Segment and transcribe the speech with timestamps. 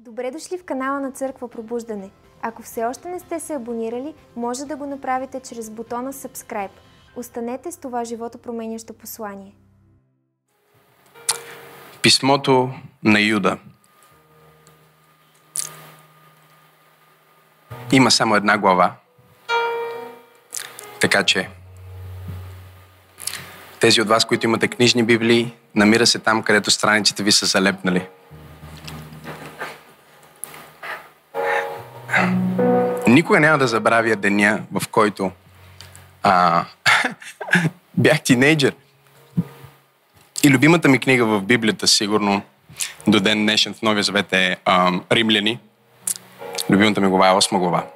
[0.00, 2.10] Добре дошли в канала на Църква Пробуждане.
[2.42, 6.70] Ако все още не сте се абонирали, може да го направите чрез бутона Subscribe.
[7.16, 9.54] Останете с това живото променящо послание.
[12.02, 12.70] Писмото
[13.04, 13.58] на Юда.
[17.92, 18.94] Има само една глава.
[21.00, 21.48] Така че
[23.80, 28.08] тези от вас, които имате книжни библии, намира се там, където страниците ви са залепнали.
[33.18, 35.30] Никога няма да забравя деня, в който
[36.22, 36.64] а,
[37.94, 38.74] бях тинейджър.
[40.44, 42.42] И любимата ми книга в Библията, сигурно
[43.06, 45.58] до ден днешен в Новия Завет е а, Римляни.
[46.70, 47.86] Любимата ми глава е 8 глава.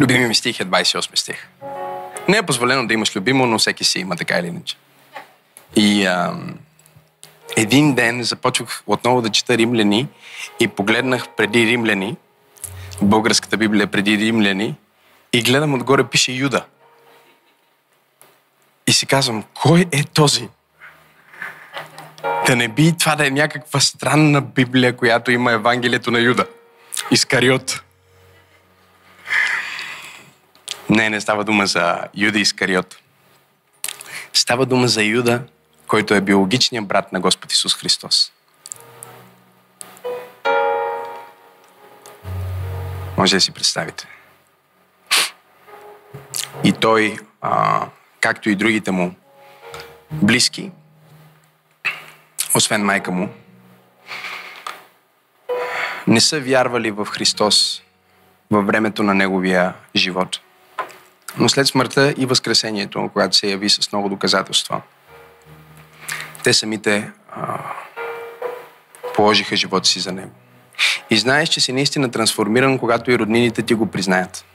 [0.00, 1.48] Любими ми стих е 28 стих.
[2.28, 4.76] Не е позволено да имаш любимо, но всеки си има така или иначе.
[5.76, 6.34] И а,
[7.56, 10.08] един ден започвах отново да чета Римляни
[10.60, 12.16] и погледнах преди Римляни,
[13.02, 14.76] българската Библия преди Римляни,
[15.32, 16.64] и гледам отгоре пише Юда.
[18.86, 20.48] И си казвам, кой е този?
[22.46, 26.46] Да не би това да е някаква странна Библия, която има Евангелието на Юда.
[27.10, 27.82] Искариот.
[30.88, 32.96] Не, не става дума за Юда Искариот.
[34.32, 35.42] Става дума за Юда,
[35.86, 38.32] който е биологичният брат на Господ Исус Христос.
[43.20, 44.06] Може да си представите.
[46.64, 47.86] И той, а,
[48.20, 49.14] както и другите му
[50.10, 50.70] близки,
[52.54, 53.28] освен майка му,
[56.06, 57.82] не са вярвали в Христос
[58.50, 60.40] във времето на неговия живот.
[61.38, 64.82] Но след смъртта и възкресението, когато се яви с много доказателства,
[66.44, 67.58] те самите а,
[69.14, 70.32] положиха живота си за него.
[71.10, 74.44] И знаеш, че си наистина трансформиран, когато и роднините ти го признаят.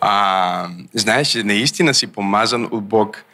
[0.00, 3.24] А, знаеш, че наистина си помазан от Бог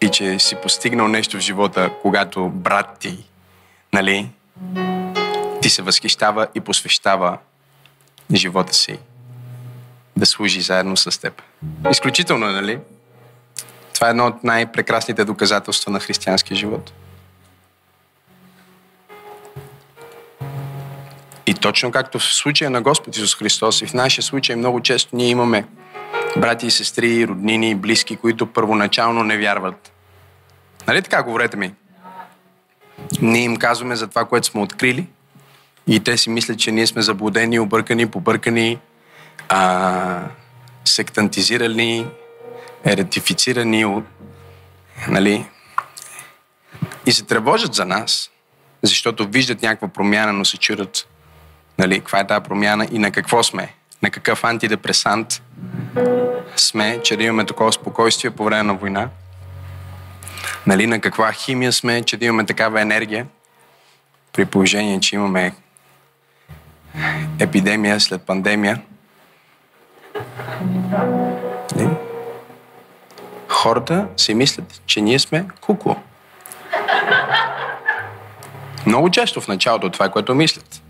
[0.00, 3.24] и че си постигнал нещо в живота, когато брат ти,
[3.92, 4.30] нали,
[5.62, 7.38] ти се възхищава и посвещава
[8.34, 8.98] живота си
[10.16, 11.42] да служи заедно с теб.
[11.90, 12.78] Изключително, нали?
[13.98, 16.92] Това е едно от най-прекрасните доказателства на християнския живот.
[21.46, 25.16] И точно както в случая на Господ Исус Христос и в нашия случай много често
[25.16, 25.64] ние имаме
[26.36, 29.92] брати и сестри, роднини, близки, които първоначално не вярват.
[30.86, 31.74] Нали така, говорете ми?
[33.20, 35.06] Ние им казваме за това, което сме открили
[35.86, 38.78] и те си мислят, че ние сме заблудени, объркани, побъркани,
[39.48, 40.22] а,
[40.84, 42.06] сектантизирани,
[42.92, 44.02] еретифицирани,
[45.08, 45.46] нали?
[47.06, 48.30] И се тревожат за нас,
[48.82, 51.08] защото виждат някаква промяна, но се чудят
[51.78, 53.74] нали, каква е тази промяна и на какво сме.
[54.02, 55.42] На какъв антидепресант
[56.56, 59.08] сме, че да имаме такова спокойствие по време на война.
[60.66, 63.26] Нали, на каква химия сме, че да имаме такава енергия.
[64.32, 65.54] При положение, че имаме
[67.38, 68.82] епидемия след пандемия.
[73.58, 75.96] Хората си мислят, че ние сме кукло.
[78.86, 80.82] Много често в началото това което мислят.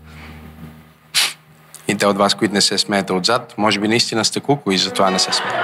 [1.87, 4.77] И те от вас, които не се смеете отзад, може би наистина сте кукло и
[4.77, 5.57] затова не се смеете.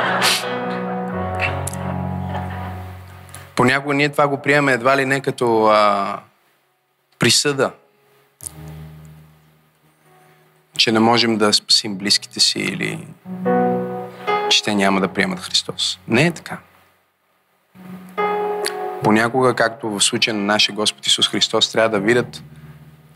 [3.55, 6.19] Понякога ние това го приемаме едва ли не като а,
[7.19, 7.71] присъда.
[10.77, 13.07] Че не можем да спасим близките си или
[14.49, 15.99] че те няма да приемат Христос.
[16.07, 16.57] Не е така.
[19.05, 22.43] Понякога, както в случая на нашия Господ Исус Христос, трябва да видят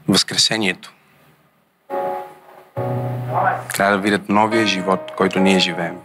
[0.08, 0.94] Възкресението.
[3.74, 5.98] Трябва да видят новия живот, който ние живеем.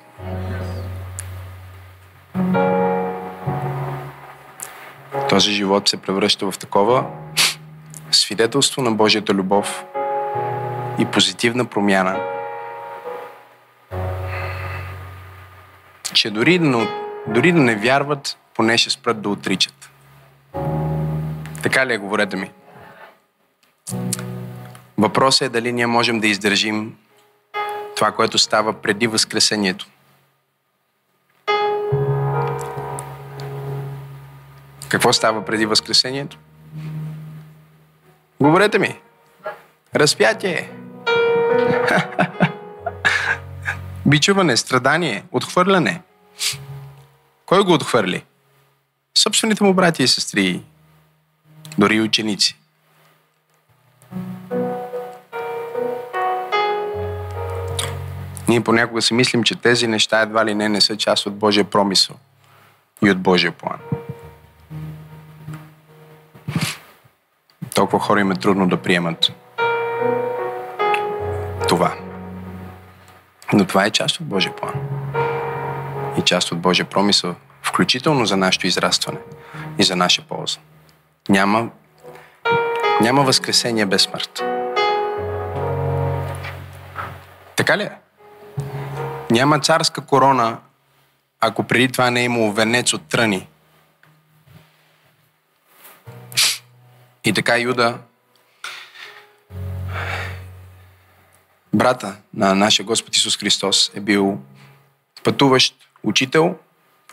[5.28, 7.06] Този живот се превръща в такова
[8.10, 9.84] свидетелство на Божията любов
[10.98, 12.20] и позитивна промяна,
[16.12, 16.88] че дори да,
[17.26, 19.73] дори да не вярват, поне ще спрат да отричат.
[21.64, 22.50] Така ли е, говорете ми?
[24.98, 26.96] Въпросът е дали ние можем да издържим
[27.96, 29.86] това, което става преди Възкресението.
[34.88, 36.38] Какво става преди Възкресението?
[38.40, 39.00] Говорете ми.
[39.94, 40.70] Разпятие.
[44.06, 46.02] Бичуване, страдание, отхвърляне.
[47.46, 48.24] Кой го отхвърли?
[49.18, 50.62] собствените му брати и сестри,
[51.78, 52.56] дори и ученици.
[58.48, 61.64] Ние понякога си мислим, че тези неща едва ли не не са част от Божия
[61.64, 62.16] промисъл
[63.04, 63.78] и от Божия план.
[67.74, 69.32] Толкова хора им е трудно да приемат
[71.68, 71.94] това.
[73.52, 74.74] Но това е част от Божия план.
[76.18, 79.18] И част от Божия промисъл, включително за нашето израстване
[79.78, 80.58] и за наша полза.
[81.28, 81.70] Няма,
[83.00, 84.42] няма възкресение без смърт.
[87.56, 87.92] Така ли е?
[89.30, 90.58] Няма царска корона,
[91.40, 93.48] ако преди това не е имало венец от тръни.
[97.24, 97.98] И така Юда,
[101.74, 104.38] брата на нашия Господ Исус Христос, е бил
[105.22, 106.58] пътуващ учител,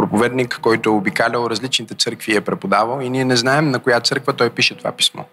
[0.02, 4.00] проповедник, който е обикалял различните църкви и е преподавал и ние не знаем на коя
[4.00, 5.24] църква той пише това писмо.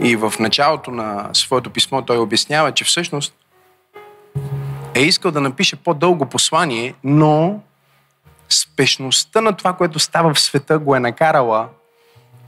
[0.00, 3.34] И в началото на своето писмо той обяснява, че всъщност
[4.94, 7.60] е искал да напише по-дълго послание, но
[8.48, 11.68] спешността на това, което става в света, го е накарала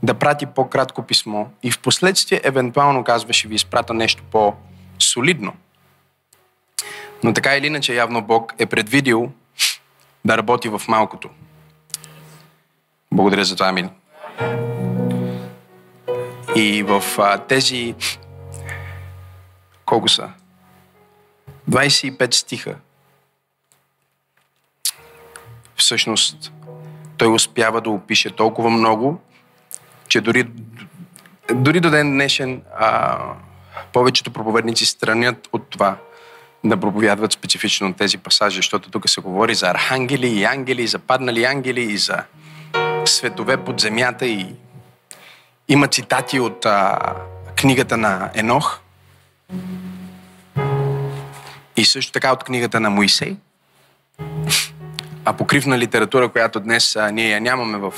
[0.03, 5.53] да прати по-кратко писмо и в последствие евентуално казва, ще ви изпрата нещо по-солидно.
[7.23, 9.31] Но така или иначе явно Бог е предвидил
[10.29, 11.29] да работи в малкото.
[13.11, 13.89] Благодаря за това, Амин.
[16.55, 17.95] И в а, тези...
[19.85, 20.29] Колко са?
[21.69, 22.75] 25 стиха.
[25.75, 26.53] Всъщност,
[27.17, 29.21] той успява да опише толкова много,
[30.07, 30.51] че дори,
[31.53, 33.17] дори до ден днешен а,
[33.93, 35.97] повечето проповедници странят от това
[36.63, 41.43] да проповядват специфично тези пасажи, защото тук се говори за архангели и ангели, за паднали
[41.43, 42.23] ангели и за
[43.05, 44.55] светове под земята и
[45.67, 46.99] има цитати от а,
[47.55, 48.79] книгата на Енох
[51.77, 53.35] и също така от книгата на Моисей.
[55.25, 57.93] Апокривна литература, която днес а, ние я нямаме в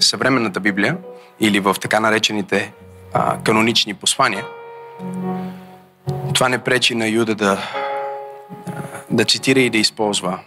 [0.00, 0.96] съвременната Библия
[1.40, 2.72] или в така наречените
[3.12, 4.44] а, канонични послания.
[6.34, 7.79] Това не пречи на Юда да,
[9.10, 10.38] да цитира и да използва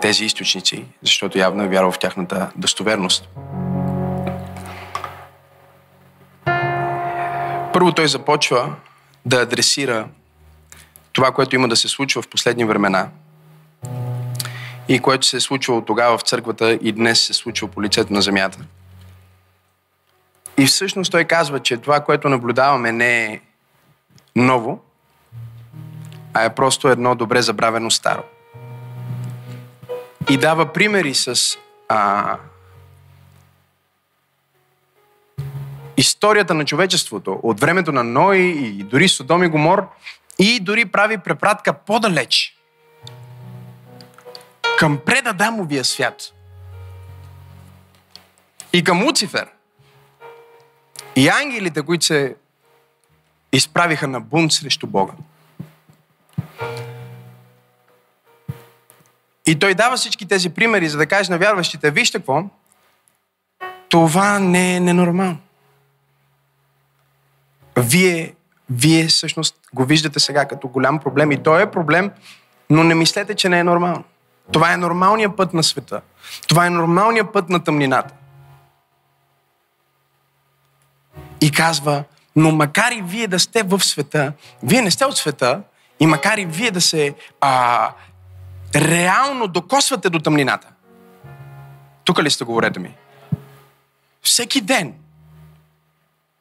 [0.00, 3.28] тези източници, защото явно е вярвал в тяхната достоверност.
[7.72, 8.74] Първо той започва
[9.26, 10.08] да адресира
[11.12, 13.08] това, което има да се случва в последни времена
[14.88, 18.22] и което се е случвало тогава в църквата и днес се случва по лицето на
[18.22, 18.58] земята.
[20.58, 23.40] И всъщност той казва, че това, което наблюдаваме не е
[24.36, 24.80] ново,
[26.36, 28.22] а е просто едно добре забравено старо.
[30.30, 32.36] И дава примери с а,
[35.96, 39.88] историята на човечеството, от времето на Ной и дори Содом и Гомор,
[40.38, 42.56] и дори прави препратка по-далеч
[44.78, 46.22] към предадамовия свят.
[48.72, 49.48] И към Луцифер.
[51.16, 52.34] И ангелите, които се
[53.52, 55.12] изправиха на бунт срещу Бога.
[59.46, 62.44] И той дава всички тези примери, за да каже на вярващите, вижте какво,
[63.88, 65.38] това не е ненормално.
[67.76, 68.34] Вие,
[68.70, 72.10] вие всъщност го виждате сега като голям проблем и той е проблем,
[72.70, 74.04] но не мислете, че не е нормално.
[74.52, 76.00] Това е нормалният път на света.
[76.48, 78.14] Това е нормалният път на тъмнината.
[81.40, 82.04] И казва,
[82.36, 85.62] но макар и вие да сте в света, вие не сте от света,
[86.00, 87.90] и макар и вие да се а,
[88.74, 90.68] реално докосвате до тъмнината.
[92.04, 92.94] Тук ли сте, говорете ми?
[94.22, 94.94] Всеки ден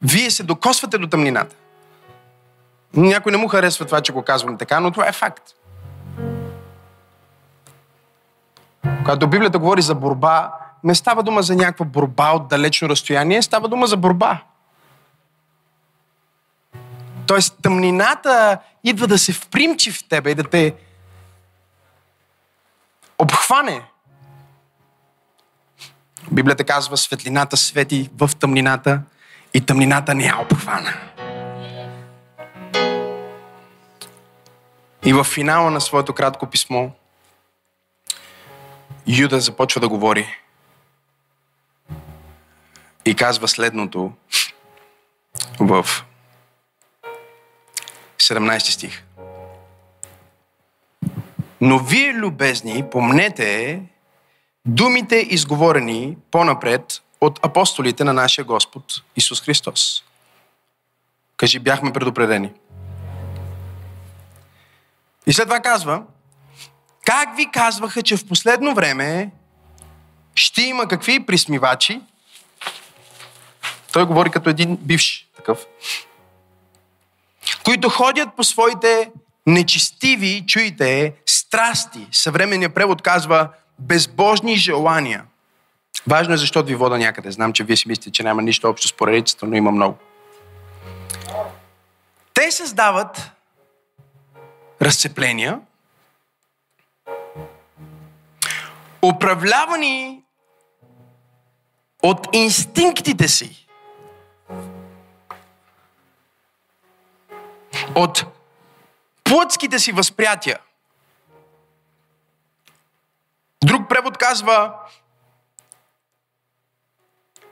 [0.02, 1.56] вие се докосвате до тъмнината.
[2.94, 5.44] Някой не му харесва това, че го казвам така, но това е факт.
[8.98, 13.68] Когато Библията говори за борба, не става дума за някаква борба от далечно разстояние, става
[13.68, 14.42] дума за борба.
[17.28, 20.76] Тоест, тъмнината идва да се впримчи в тебе и да те
[23.18, 23.82] обхване.
[26.32, 29.02] Библията казва, светлината свети в тъмнината
[29.54, 30.94] и тъмнината не я обхвана.
[35.06, 36.90] И в финала на своето кратко писмо,
[39.08, 40.28] Юда започва да говори
[43.06, 44.12] и казва следното
[45.60, 45.86] в
[48.26, 49.04] 17 стих.
[51.62, 53.82] Но вие, любезни, помнете,
[54.66, 58.84] думите изговорени по-напред от апостолите на нашия Господ
[59.16, 60.04] Исус Христос.
[61.38, 62.52] Кажи, бяхме предупредени.
[65.28, 66.04] И след това казва,
[67.06, 69.32] как ви казваха, че в последно време
[70.36, 72.02] ще има какви присмивачи?
[73.94, 75.66] Той говори като един бивш такъв.
[77.66, 79.12] Които ходят по своите
[79.48, 82.08] нечестиви, чуйте, страсти.
[82.12, 85.24] Съвременният превод казва безбожни желания.
[86.08, 87.32] Важно е защото ви вода някъде.
[87.32, 89.98] Знам, че вие си мислите, че няма нищо общо с поредицата, но има много.
[92.34, 93.32] Те създават
[94.82, 95.60] разцепления,
[99.02, 100.24] управлявани
[102.04, 103.65] от инстинктите си,
[107.96, 108.26] от
[109.24, 110.60] плътските си възприятия.
[113.66, 114.74] Друг превод казва,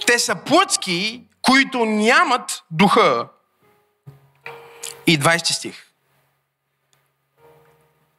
[0.07, 3.27] те са плътски, които нямат духа.
[5.07, 5.87] И 20 стих.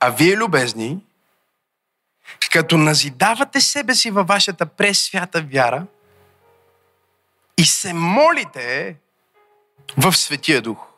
[0.01, 0.99] А вие, любезни,
[2.53, 5.87] като назидавате себе си във вашата пресвята вяра
[7.59, 8.97] и се молите
[9.97, 10.94] в Светия Дух.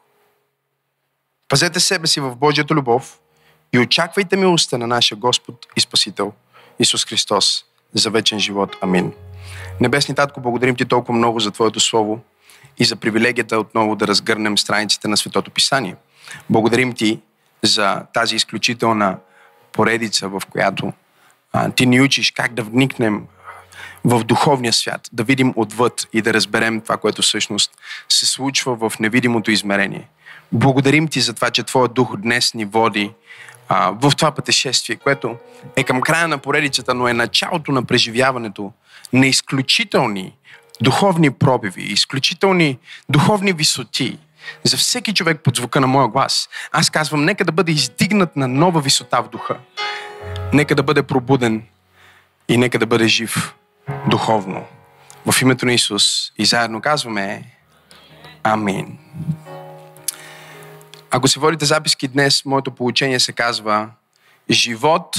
[1.49, 3.19] Пазете себе си в Божията любов
[3.73, 6.33] и очаквайте милостта на нашия Господ и Спасител
[6.79, 8.77] Исус Христос за вечен живот.
[8.81, 9.13] Амин.
[9.81, 12.21] Небесни Татко, благодарим Ти толкова много за Твоето Слово
[12.79, 15.97] и за привилегията отново да разгърнем страниците на Светото Писание.
[16.51, 17.21] Благодарим Ти
[17.63, 19.19] за тази изключителна
[19.73, 20.93] поредица, в която
[21.53, 23.27] а, Ти ни учиш как да вникнем
[24.05, 27.71] в духовния свят, да видим отвъд и да разберем това, което всъщност
[28.09, 30.09] се случва в невидимото измерение.
[30.53, 33.13] Благодарим Ти за това, че Твоят дух днес ни води
[33.69, 35.37] а, в това пътешествие, което
[35.77, 38.73] е към края на поредицата, но е началото на преживяването
[39.13, 40.33] на изключителни
[40.81, 44.19] духовни пробиви, изключителни духовни висоти
[44.65, 46.49] за всеки човек под звука на моя глас.
[46.73, 49.57] Аз казвам, нека да бъде издигнат на нова висота в духа.
[50.53, 51.63] Нека да бъде пробуден
[52.49, 53.55] и нека да бъде жив
[54.07, 54.65] духовно.
[55.31, 57.43] В името на Исус и заедно казваме
[58.43, 58.99] Амин.
[61.17, 63.91] Ако се водите записки днес, моето получение се казва
[64.51, 65.17] Живот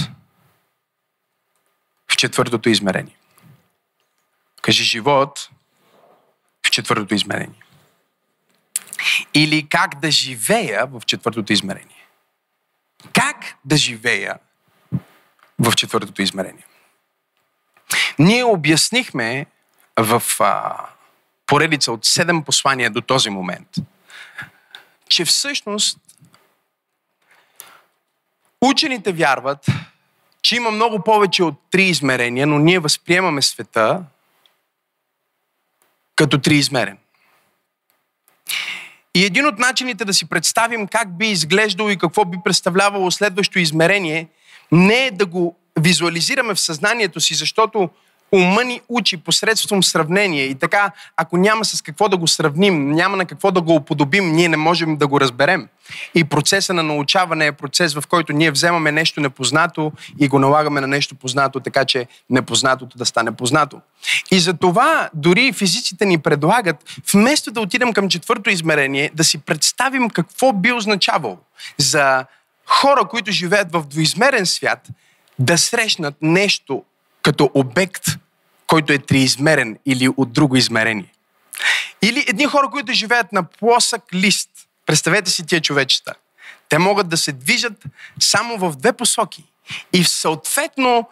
[2.12, 3.18] в четвъртото измерение.
[4.62, 5.50] Кажи живот
[6.68, 7.64] в четвъртото измерение.
[9.34, 12.08] Или как да живея в четвъртото измерение.
[13.14, 14.40] Как да живея
[15.60, 16.66] в четвъртото измерение.
[18.20, 19.46] Ние обяснихме
[20.00, 20.78] в а,
[21.46, 23.68] поредица от седем послания до този момент,
[25.10, 25.98] че всъщност
[28.62, 29.66] учените вярват,
[30.42, 34.04] че има много повече от три измерения, но ние възприемаме света
[36.16, 36.98] като триизмерен.
[39.16, 43.60] И един от начините да си представим как би изглеждало и какво би представлявало следващо
[43.60, 44.28] измерение,
[44.72, 47.90] не е да го визуализираме в съзнанието си, защото
[48.32, 53.18] ума ни учи посредством сравнение и така, ако няма с какво да го сравним, няма
[53.18, 55.68] на какво да го уподобим, ние не можем да го разберем.
[56.16, 60.82] И процеса на научаване е процес, в който ние вземаме нещо непознато и го налагаме
[60.82, 63.82] на нещо познато, така че непознатото да стане познато.
[64.32, 69.38] И за това дори физиците ни предлагат, вместо да отидем към четвърто измерение, да си
[69.38, 71.38] представим какво би означавало
[71.78, 72.26] за
[72.66, 74.88] хора, които живеят в двоизмерен свят,
[75.40, 76.84] да срещнат нещо
[77.28, 78.06] като обект,
[78.68, 81.14] който е триизмерен или от друго измерение.
[82.02, 84.50] Или едни хора, които живеят на плосък лист.
[84.86, 86.14] Представете си тия човечета.
[86.70, 87.84] Те могат да се движат
[88.20, 89.44] само в две посоки.
[89.94, 91.10] И съответно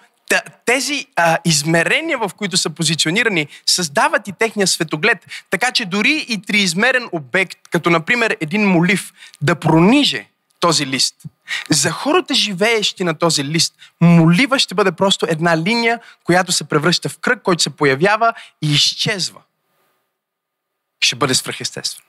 [0.66, 5.18] тези а, измерения, в които са позиционирани, създават и техния светоглед.
[5.50, 10.28] Така че дори и триизмерен обект, като например един молив, да прониже
[10.60, 11.16] този лист.
[11.70, 17.10] За хората, живеещи на този лист, молива ще бъде просто една линия, която се превръща
[17.10, 19.42] в кръг, който се появява и изчезва.
[21.02, 22.06] Ще бъде свръхестествено.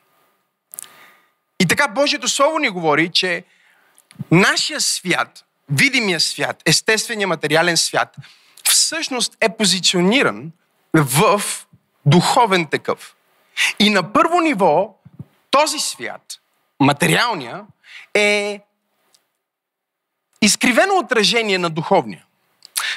[1.60, 3.44] И така Божието Слово ни говори, че
[4.30, 8.16] нашия свят, видимия свят, естествения материален свят,
[8.64, 10.52] всъщност е позициониран
[10.94, 11.42] в
[12.06, 13.14] духовен такъв.
[13.78, 14.94] И на първо ниво
[15.50, 16.22] този свят,
[16.80, 17.64] материалния,
[18.14, 18.60] е
[20.46, 22.22] изкривено отражение на духовния.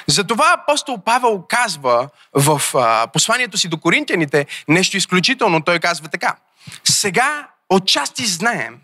[0.06, 5.62] Затова апостол Павел казва в а, посланието си до коринтияните нещо изключително.
[5.62, 6.36] Той казва така.
[6.84, 8.78] Сега отчасти знаем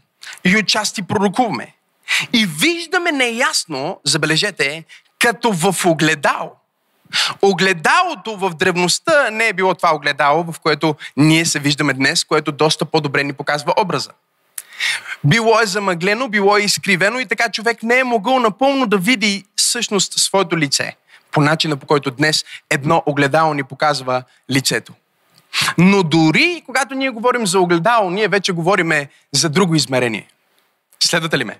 [0.44, 1.74] и отчасти пророкуваме.
[2.32, 4.84] И виждаме неясно, забележете,
[5.18, 6.56] като в огледал.
[7.42, 12.52] Огледалото в древността не е било това огледало, в което ние се виждаме днес, което
[12.52, 14.10] доста по-добре ни показва образа.
[15.26, 19.44] Било е замъглено, било е изкривено и така човек не е могъл напълно да види
[19.56, 20.96] всъщност своето лице.
[21.32, 24.92] По начина по който днес едно огледало ни показва лицето.
[25.78, 28.92] Но дори когато ние говорим за огледало, ние вече говорим
[29.32, 30.28] за друго измерение.
[31.00, 31.58] Следвате ли ме?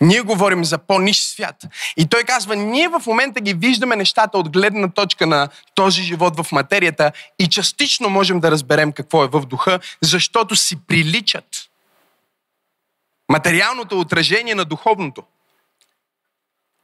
[0.00, 1.64] Ние говорим за по-ниш свят.
[1.96, 6.36] И той казва, ние в момента ги виждаме нещата от гледна точка на този живот
[6.36, 11.44] в материята и частично можем да разберем какво е в духа, защото си приличат.
[13.34, 15.24] Материалното отражение на духовното.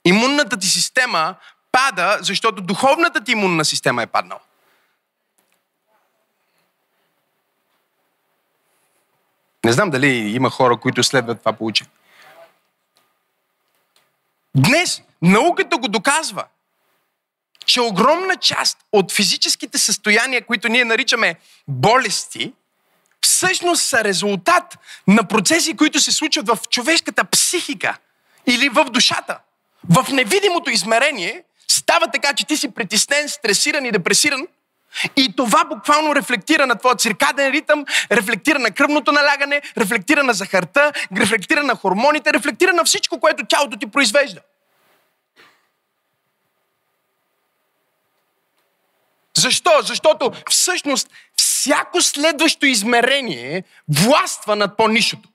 [0.04, 1.34] Имунната ти система
[1.72, 4.40] пада, защото духовната ти имунна система е паднала.
[9.64, 11.92] Не знам дали има хора, които следват това получение.
[14.56, 16.44] Днес науката го доказва,
[17.66, 21.34] че огромна част от физическите състояния, които ние наричаме
[21.68, 22.52] болести,
[23.22, 27.96] всъщност са резултат на процеси, които се случват в човешката психика
[28.46, 29.38] или в душата.
[29.90, 34.46] В невидимото измерение става така, че ти си притеснен, стресиран и депресиран–
[35.16, 40.92] и това буквално рефлектира на твоя циркаден ритъм, рефлектира на кръвното налягане, рефлектира на захарта,
[41.16, 44.40] рефлектира на хормоните, рефлектира на всичко, което тялото ти произвежда.
[49.36, 49.70] Защо?
[49.82, 51.08] Защото всъщност
[51.60, 55.28] всяко следващо измерение властва над по-нишото.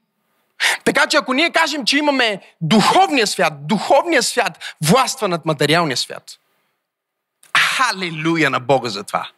[0.83, 6.23] Така че ако ние кажем, че имаме духовния свят, духовния свят властва над материалния свят.
[7.57, 9.29] Халилуя на Бога за това.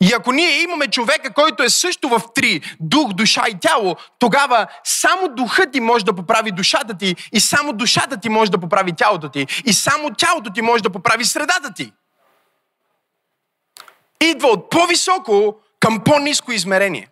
[0.00, 4.66] И ако ние имаме човека, който е също в три, дух, душа и тяло, тогава
[4.84, 8.92] само духът ти може да поправи душата ти и само душата ти може да поправи
[8.92, 11.92] тялото ти и само тялото ти може да поправи средата ти.
[14.22, 17.08] Идва от по-високо към по-низко измерение.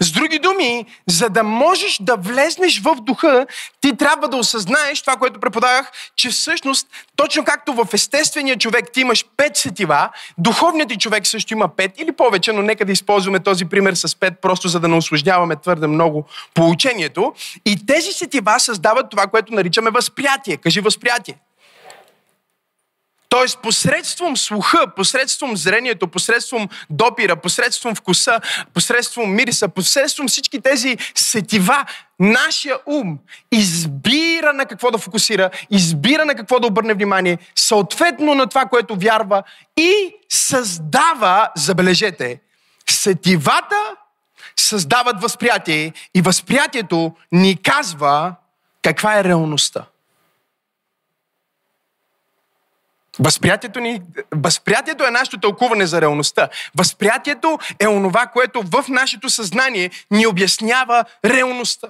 [0.00, 3.46] С други думи, за да можеш да влезнеш в духа,
[3.80, 6.86] ти трябва да осъзнаеш това, което преподавах, че всъщност,
[7.16, 12.00] точно както в естествения човек ти имаш пет сетива, духовният ти човек също има пет
[12.00, 15.56] или повече, но нека да използваме този пример с пет, просто за да не осложняваме
[15.56, 17.32] твърде много получението.
[17.64, 20.56] И тези сетива създават това, което наричаме възприятие.
[20.56, 21.34] Кажи възприятие.
[23.34, 28.40] Тоест, посредством слуха, посредством зрението, посредством допира, посредством вкуса,
[28.74, 31.84] посредством мириса, посредством всички тези сетива,
[32.20, 33.18] нашия ум
[33.52, 38.96] избира на какво да фокусира, избира на какво да обърне внимание, съответно на това, което
[38.96, 39.42] вярва
[39.76, 42.40] и създава, забележете,
[42.90, 43.96] сетивата
[44.56, 48.34] създават възприятие и възприятието ни казва
[48.82, 49.84] каква е реалността.
[53.18, 56.48] Възприятието, ни, възприятието е нашето тълкуване за реалността.
[56.76, 61.88] Възприятието е онова, което в нашето съзнание ни обяснява реалността.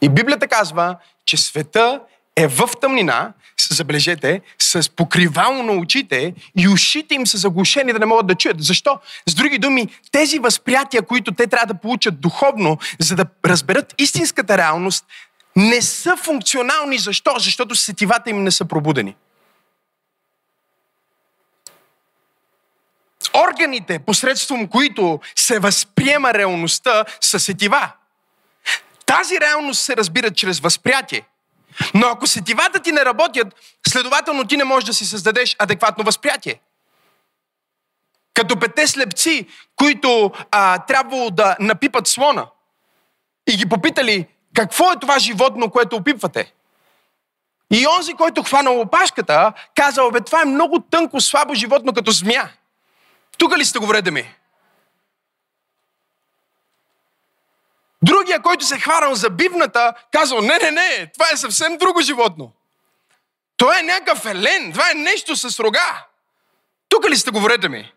[0.00, 2.00] И Библията казва, че света
[2.36, 3.32] е в тъмнина,
[3.70, 8.62] забележете, с покривало на очите и ушите им са заглушени да не могат да чуят.
[8.62, 8.98] Защо?
[9.26, 14.58] С други думи, тези възприятия, които те трябва да получат духовно, за да разберат истинската
[14.58, 15.04] реалност,
[15.56, 16.98] не са функционални.
[16.98, 17.34] Защо?
[17.38, 19.16] Защото сетивата им не са пробудени.
[23.34, 27.92] Органите, посредством които се възприема реалността, са сетива.
[29.06, 31.22] Тази реалност се разбира чрез възприятие.
[31.94, 33.54] Но ако сетивата ти не работят,
[33.88, 36.60] следователно ти не можеш да си създадеш адекватно възприятие.
[38.34, 42.46] Като пете слепци, които а, трябвало да напипат слона
[43.48, 46.54] и ги попитали, какво е това животно, което опипвате?
[47.70, 52.52] И онзи, който хванал опашката, казал, бе, това е много тънко, слабо животно, като змия.
[53.38, 54.34] Тук ли сте, говорете ми?
[58.02, 62.52] Другия, който се хванал за бивната, казал, не, не, не, това е съвсем друго животно.
[63.56, 66.04] Това е някакъв елен, това е нещо с рога.
[66.88, 67.92] Тук ли сте, говорете ми?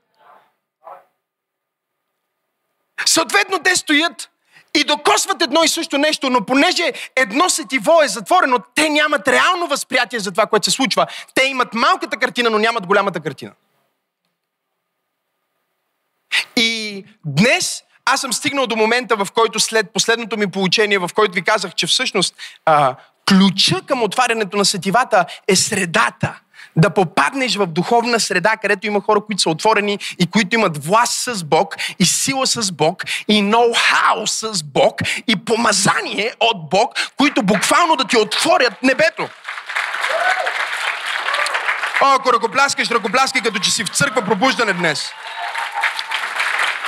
[3.06, 4.30] Съответно, те стоят
[4.76, 9.68] и докосват едно и също нещо, но понеже едно сетиво е затворено, те нямат реално
[9.68, 11.08] възприятие за това, което се случва.
[11.36, 13.52] Те имат малката картина, но нямат голямата картина.
[16.56, 21.34] И днес аз съм стигнал до момента, в който след последното ми получение, в който
[21.34, 22.96] ви казах, че всъщност а,
[23.28, 26.40] ключа към отварянето на сетивата е средата.
[26.78, 31.24] Да попаднеш в духовна среда, където има хора, които са отворени и които имат власт
[31.24, 37.44] с Бог, и сила с Бог, и ноу-хау с Бог, и помазание от Бог, които
[37.44, 39.30] буквално да ти отворят небето.
[42.02, 45.12] О, ако ръкопляскаш, ръкопляскай, като че си в църква пробуждане днес.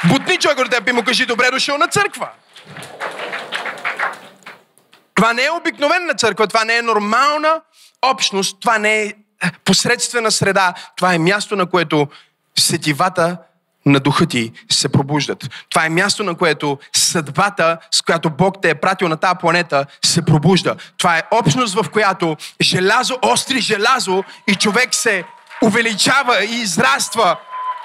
[0.04, 2.30] Бутни човек от теб и му кажи, добре дошъл на църква.
[5.15, 7.62] Това не е обикновена църква, това не е нормална
[8.02, 9.13] общност, това не е
[9.65, 12.08] посредствена среда, това е място, на което
[12.60, 13.38] сетивата
[13.86, 15.49] на духа ти се пробуждат.
[15.69, 19.86] Това е място, на което съдбата, с която Бог те е пратил на тази планета,
[20.06, 20.75] се пробужда.
[20.97, 25.23] Това е общност, в която желязо остри желязо и човек се
[25.63, 27.38] увеличава и израства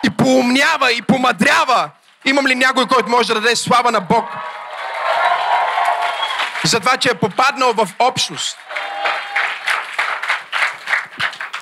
[0.06, 1.90] и поумнява и помадрява.
[2.24, 4.24] Имам ли някой, който може да даде слава на Бог?
[6.64, 8.56] За това, че е попаднал в общност.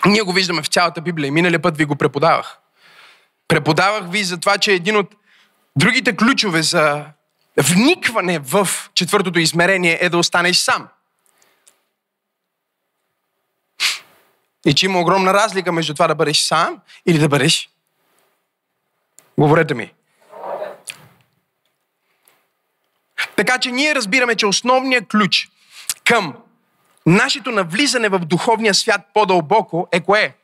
[0.07, 2.59] Ние го виждаме в цялата Библия и миналия път ви го преподавах.
[3.49, 5.15] Преподавах ви за това, че един от
[5.77, 7.05] другите ключове за
[7.57, 10.89] вникване в четвъртото измерение е да останеш сам.
[14.67, 17.71] И че има огромна разлика между това да бъдеш сам или да бъдеш.
[19.39, 19.93] Говорете ми.
[23.37, 25.49] Така че ние разбираме, че основният ключ
[26.05, 26.42] към
[27.07, 30.35] нашето навлизане в духовния свят по-дълбоко е кое?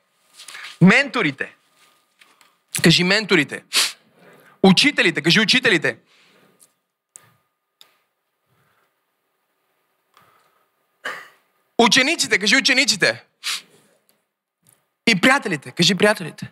[0.81, 1.55] Менторите.
[2.83, 3.64] Кажи менторите.
[4.62, 5.23] Учителите.
[5.23, 5.99] Кажи учителите.
[11.79, 12.38] Учениците.
[12.38, 13.25] Кажи учениците.
[15.07, 15.71] И приятелите.
[15.71, 16.51] Кажи приятелите.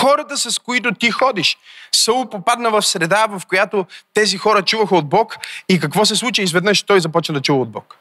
[0.00, 1.58] Хората, с които ти ходиш.
[1.92, 5.36] Саул попадна в среда, в която тези хора чуваха от Бог
[5.68, 6.42] и какво се случи?
[6.42, 7.96] Изведнъж той започна да чува от Бог.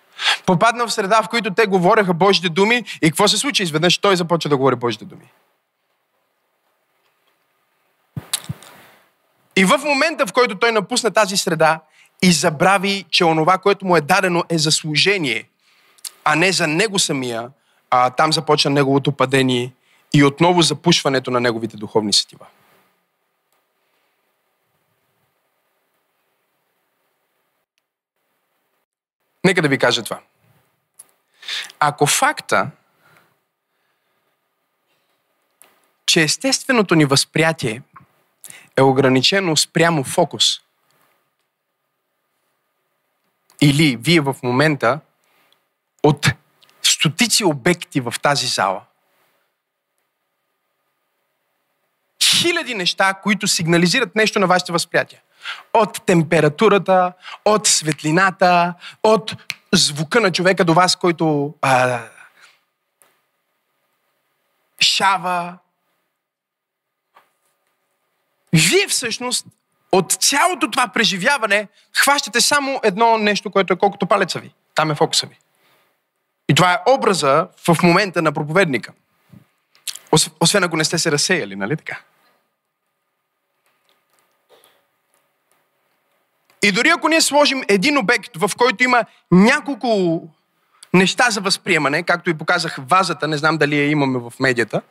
[0.45, 3.63] Попадна в среда, в които те говореха Божите думи и какво се случи?
[3.63, 5.31] Изведнъж той започва да говори Божите думи.
[9.55, 11.79] И в момента, в който той напусна тази среда
[12.21, 15.49] и забрави, че онова, което му е дадено е за служение,
[16.23, 17.49] а не за него самия,
[17.89, 19.73] а там започна неговото падение
[20.13, 22.45] и отново запушването на неговите духовни сетива.
[29.43, 30.19] Нека да ви кажа това.
[31.79, 32.71] Ако факта,
[36.05, 37.81] че естественото ни възприятие
[38.77, 40.59] е ограничено спрямо фокус,
[43.61, 44.99] или вие в момента
[46.03, 46.27] от
[46.83, 48.81] стотици обекти в тази зала,
[52.29, 55.21] хиляди неща, които сигнализират нещо на вашето възприятие.
[55.73, 57.13] От температурата,
[57.45, 59.35] от светлината, от
[59.73, 61.99] звука на човека до вас, който а,
[64.79, 65.57] шава.
[68.53, 69.45] Вие всъщност
[69.91, 74.53] от цялото това преживяване хващате само едно нещо, което е колкото палеца ви.
[74.75, 75.39] Там е фокуса ви.
[76.49, 78.93] И това е образа в момента на проповедника.
[80.39, 81.97] Освен ако не сте се разсеяли, нали така?
[86.63, 90.21] И дори ако ние сложим един обект, в който има няколко
[90.93, 94.81] неща за възприемане, както и показах вазата, не знам дали я имаме в медията,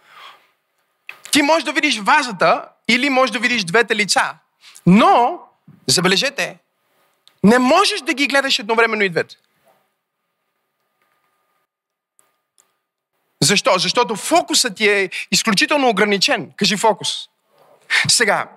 [1.31, 4.35] ти можеш да видиш вазата или можеш да видиш двете лица.
[4.87, 5.41] Но,
[5.87, 6.59] забележете,
[7.45, 9.37] не можеш да ги гледаш едновременно и двете.
[13.43, 13.79] Защо?
[13.79, 16.51] Защото фокусът ти е изключително ограничен.
[16.57, 17.29] Кажи фокус.
[18.09, 18.49] Сега,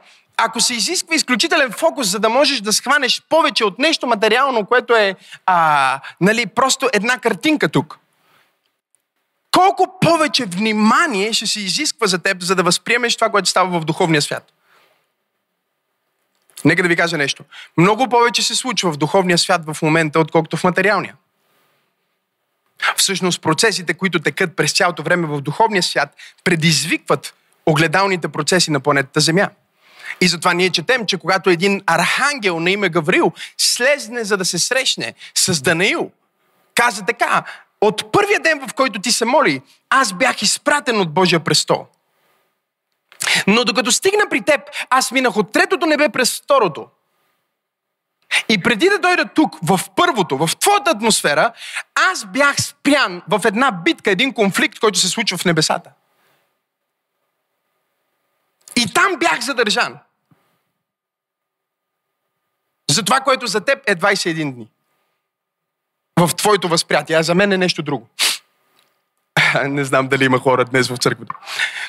[0.45, 4.95] ако се изисква изключителен фокус, за да можеш да схванеш повече от нещо материално, което
[4.95, 7.99] е а, нали, просто една картинка тук,
[9.51, 13.85] колко повече внимание ще се изисква за теб, за да възприемеш това, което става в
[13.85, 14.53] духовния свят?
[16.65, 17.43] Нека да ви кажа нещо.
[17.77, 21.15] Много повече се случва в духовния свят в момента, отколкото в материалния.
[22.95, 27.33] Всъщност процесите, които текат през цялото време в духовния свят, предизвикват
[27.65, 29.49] огледалните процеси на планетата Земя.
[30.21, 34.59] И затова ние четем, че когато един архангел на име Гаврил слезне за да се
[34.59, 36.11] срещне с Данаил,
[36.75, 37.43] каза така,
[37.81, 41.87] от първия ден, в който ти се моли, аз бях изпратен от Божия престол.
[43.47, 46.87] Но докато стигна при теб, аз минах от третото небе през второто.
[48.49, 51.51] И преди да дойда тук, в първото, в твоята атмосфера,
[52.11, 55.89] аз бях спрян в една битка, един конфликт, който се случва в небесата.
[58.75, 59.99] И там бях задържан.
[62.91, 64.67] За това, което за теб е 21 дни.
[66.19, 68.07] В твоето възприятие, а за мен е нещо друго.
[69.63, 71.35] Не знам дали има хора днес в църквата.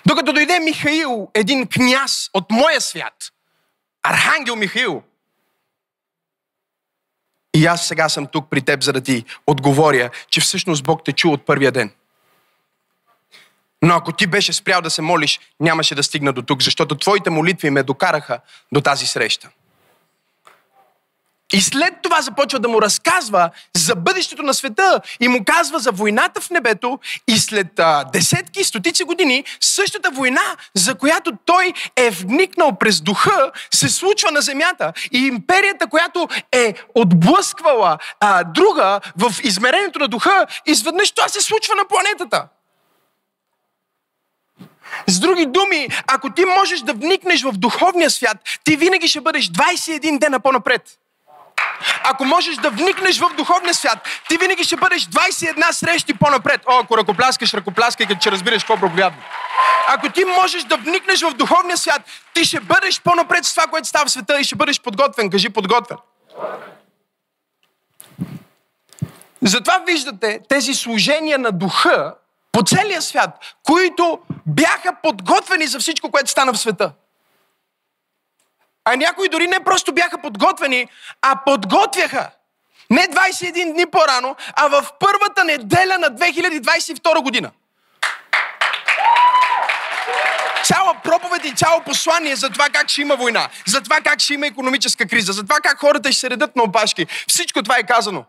[0.07, 3.15] Докато дойде Михаил, един княз от моя свят,
[4.03, 5.03] Архангел Михаил,
[7.55, 11.13] и аз сега съм тук при теб, за да ти отговоря, че всъщност Бог те
[11.13, 11.91] чу от първия ден.
[13.83, 17.31] Но ако ти беше спрял да се молиш, нямаше да стигна до тук, защото твоите
[17.31, 18.41] молитви ме докараха
[18.73, 19.49] до тази среща.
[21.53, 25.91] И след това започва да му разказва за бъдещето на света и му казва за
[25.91, 32.11] войната в небето и след а, десетки, стотици години същата война, за която той е
[32.11, 34.93] вникнал през духа, се случва на земята.
[35.13, 41.75] И империята, която е отблъсквала а, друга в измерението на духа, изведнъж това се случва
[41.75, 42.49] на планетата.
[45.07, 49.49] С други думи, ако ти можеш да вникнеш в духовния свят, ти винаги ще бъдеш
[49.49, 50.83] 21 дена по-напред.
[52.05, 56.61] Ако можеш да вникнеш в духовния свят, ти винаги ще бъдеш 21 срещи по-напред.
[56.67, 59.23] О, ако ръкопляскаш, ръкопляскай, като че разбираш какво проповядва.
[59.89, 62.03] Ако ти можеш да вникнеш в духовния свят,
[62.35, 65.31] ти ще бъдеш по-напред с това, което става в света и ще бъдеш подготвен.
[65.31, 65.99] Кажи подготвен.
[69.43, 72.15] Затова виждате тези служения на духа
[72.53, 73.31] по целия свят,
[73.63, 76.93] които бяха подготвени за всичко, което стана в света.
[78.85, 80.89] А някои дори не просто бяха подготвени,
[81.23, 82.31] а подготвяха.
[82.91, 87.51] Не 21 дни по-рано, а в първата неделя на 2022 година.
[90.65, 94.35] Цяла проповед и цяло послание за това как ще има война, за това как ще
[94.35, 97.07] има економическа криза, за това как хората ще се редат на опашки.
[97.29, 98.25] Всичко това е казано.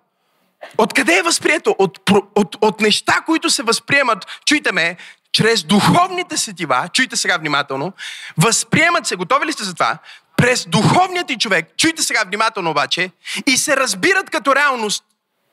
[0.77, 1.75] Откъде е възприето?
[1.79, 1.99] От,
[2.35, 4.97] от, от неща, които се възприемат, чуйте ме,
[5.33, 7.93] чрез духовните сетива, чуйте сега внимателно,
[8.37, 9.97] възприемат се, готови ли сте за това,
[10.37, 13.11] през духовният ти човек, чуйте сега внимателно обаче,
[13.47, 15.03] и се разбират като реалност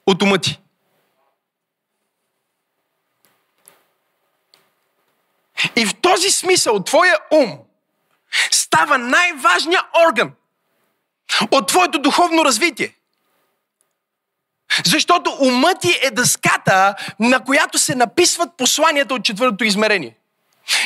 [0.07, 0.61] от ума ти.
[5.77, 7.59] И в този смисъл твоя ум
[8.51, 10.33] става най-важният орган
[11.51, 12.95] от твоето духовно развитие.
[14.85, 20.17] Защото умът ти е дъската, на която се написват посланията от четвъртото измерение.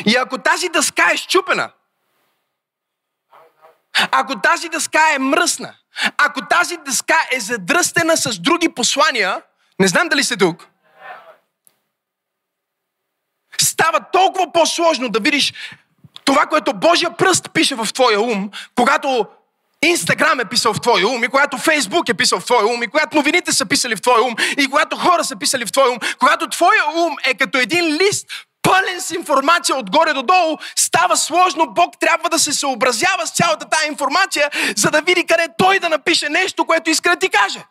[0.07, 1.70] И ако тази дъска е щупена,
[4.11, 5.75] ако тази дъска е мръсна,
[6.16, 9.42] ако тази дъска е задръстена с други послания,
[9.81, 10.68] не знам дали сте тук,
[13.61, 15.53] става толкова по-сложно да видиш
[16.25, 19.27] това, което Божия пръст пише в твоя ум, когато
[19.87, 22.87] Инстаграм е писал в твоя ум, и когато Фейсбук е писал в твоя ум, и
[22.87, 25.99] когато новините са писали в твоя ум, и когато хора са писали в твоя ум,
[26.18, 28.27] когато твоя ум е като един лист,
[28.62, 31.66] пълен с информация отгоре до долу, става сложно.
[31.66, 35.88] Бог трябва да се съобразява с цялата тази информация, за да види къде той да
[35.88, 37.64] напише нещо, което иска да ти каже.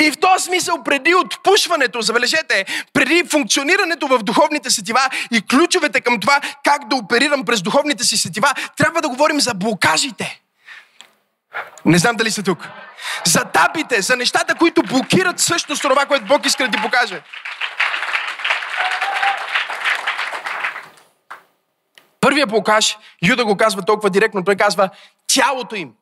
[0.00, 5.00] И в този смисъл, преди отпушването, забележете, преди функционирането в духовните сетива
[5.32, 9.54] и ключовете към това как да оперирам през духовните си сетива, трябва да говорим за
[9.54, 10.40] блокажите.
[11.84, 12.68] Не знам дали са тук.
[13.24, 17.22] За табите, за нещата, които блокират всъщност това, което Бог иска да ти покаже.
[22.20, 24.90] Първия блокаж, Юда го казва толкова директно, той казва
[25.26, 25.92] тялото им.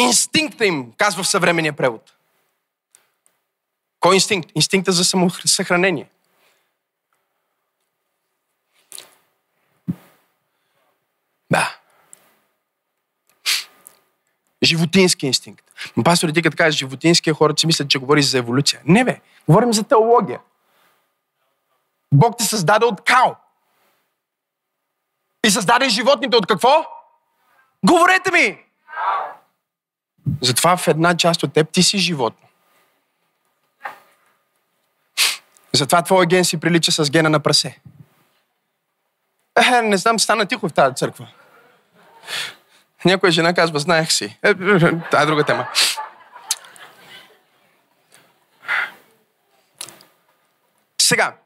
[0.00, 2.12] Инстинкта им, казва в съвременния превод.
[4.00, 4.50] Кой е инстинкт?
[4.54, 6.08] Инстинкта за самосъхранение.
[11.50, 11.78] Да.
[14.62, 15.70] Животински инстинкт.
[15.96, 18.82] Но пастор, ти като кажеш животинския, хората си мислят, че говориш за еволюция.
[18.84, 20.40] Не бе, говорим за теология.
[22.12, 23.34] Бог те създаде от као.
[25.46, 26.86] И създаде животните от какво?
[27.84, 28.64] Говорете ми!
[30.40, 32.48] Затова в една част от теб ти си животно.
[35.72, 37.80] Затова твоя ген си прилича с гена на прасе.
[39.56, 41.28] Е, не знам, стана тихо в тази църква.
[43.04, 44.38] Някоя жена казва, знаех си.
[44.42, 44.54] Е,
[45.10, 45.66] това е друга тема.
[51.00, 51.36] Сега,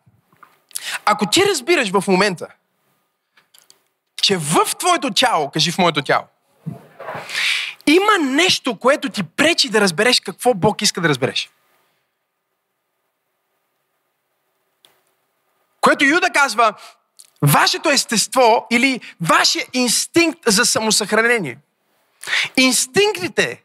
[1.04, 2.48] ако ти разбираш в момента,
[4.22, 6.24] че в твоето тяло, кажи в моето тяло,
[7.92, 11.50] има нещо, което ти пречи да разбереш какво Бог иска да разбереш.
[15.80, 16.74] Което Юда казва,
[17.42, 21.58] вашето естество или вашия инстинкт за самосъхранение.
[22.56, 23.62] Инстинктите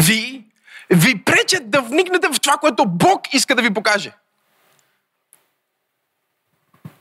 [0.00, 0.44] ви
[0.90, 4.12] ви пречат да вникнете в това, което Бог иска да ви покаже.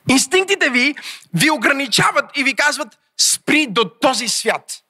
[0.09, 0.95] Инстинктите ви
[1.33, 4.83] ви ограничават и ви казват спри до този свят.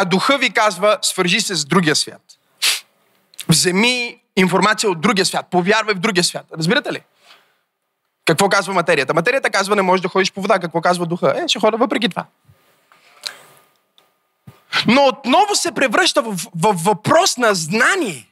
[0.00, 2.22] А духа ви казва свържи се с другия свят.
[3.48, 5.46] Вземи информация от другия свят.
[5.50, 6.46] Повярвай в другия свят.
[6.58, 7.02] Разбирате ли?
[8.24, 9.14] Какво казва материята?
[9.14, 10.58] Материята казва, не можеш да ходиш по вода.
[10.58, 11.34] Какво казва духа?
[11.44, 12.24] Е, ще хода въпреки това.
[14.86, 18.28] Но отново се превръща в, в, въпрос на знание.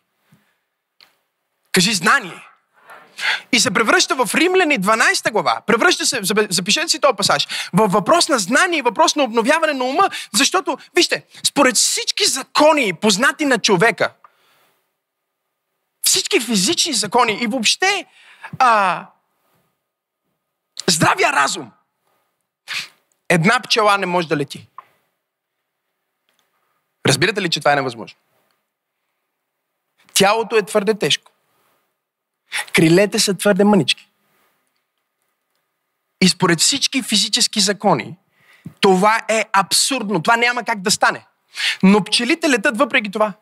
[1.72, 2.45] Кажи знание.
[3.52, 5.60] И се превръща в Римляни 12 глава.
[5.66, 9.84] Превръща се, запишете си този пасаж, в въпрос на знание и въпрос на обновяване на
[9.84, 14.12] ума, защото, вижте, според всички закони, познати на човека,
[16.02, 18.06] всички физични закони и въобще
[18.58, 19.06] а,
[20.86, 21.70] здравия разум,
[23.28, 24.68] една пчела не може да лети.
[27.06, 28.18] Разбирате ли, че това е невъзможно?
[30.12, 31.32] Тялото е твърде тежко.
[32.72, 34.08] Крилете са твърде мънички.
[36.20, 38.16] И според всички физически закони,
[38.80, 40.22] това е абсурдно.
[40.22, 41.26] Това няма как да стане.
[41.82, 43.32] Но пчелите летат въпреки това.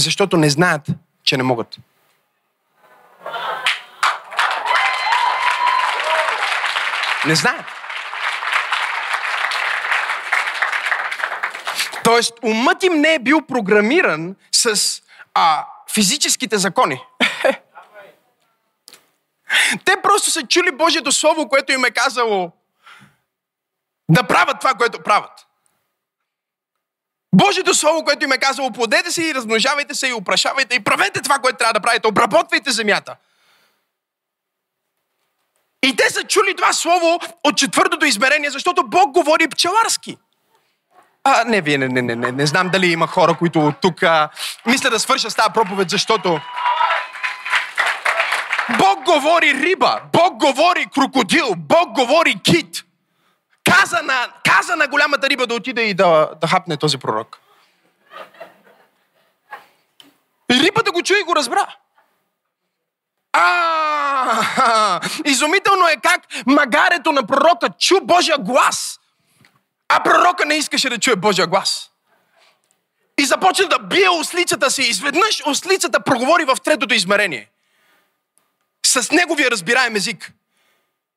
[0.00, 0.86] Защото не знаят,
[1.24, 1.78] че не могат.
[7.26, 7.66] Не знаят.
[12.04, 15.00] Тоест, умът им не е бил програмиран с
[15.34, 17.00] а, физическите закони.
[19.84, 22.52] Те просто са чули Божието Слово, което им е казало
[24.10, 25.46] да правят това, което правят.
[27.34, 31.22] Божието Слово, което им е казало, плодете се и размножавайте се и опрашавайте и правете
[31.22, 32.08] това, което трябва да правите.
[32.08, 33.16] Обработвайте земята.
[35.82, 40.16] И те са чули това слово от четвъртото измерение, защото Бог говори пчеларски.
[41.24, 44.28] А, не, вие не, не, не, не, не знам дали има хора, които тук а,
[44.66, 46.40] мисля да свърша с тази проповед, защото
[48.76, 52.84] Бог говори риба, Бог говори крокодил, Бог говори кит.
[53.64, 57.38] Каза на, каза на голямата риба да отиде и да, да хапне този пророк.
[60.52, 61.76] И рибата го чу и го разбра.
[63.32, 69.00] А, изумително е как магарето на пророка чу Божия глас,
[69.88, 71.90] а пророка не искаше да чуе Божия глас.
[73.20, 74.82] И започна да бие ослицата си.
[74.82, 77.50] Изведнъж ослицата проговори в третото измерение
[78.88, 80.32] с неговия разбираем език.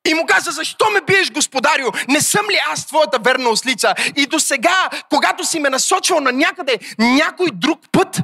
[0.07, 1.91] И му каза, защо ме биеш, господарю?
[2.09, 3.93] Не съм ли аз твоята верна ослица?
[4.15, 8.19] И до сега, когато си ме насочил на някъде някой друг път,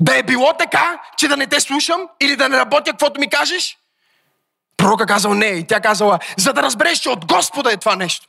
[0.00, 3.30] да е било така, че да не те слушам или да не работя каквото ми
[3.30, 3.78] кажеш?
[4.76, 8.25] Пророка казал не и тя казала, за да разбереш, че от Господа е това нещо.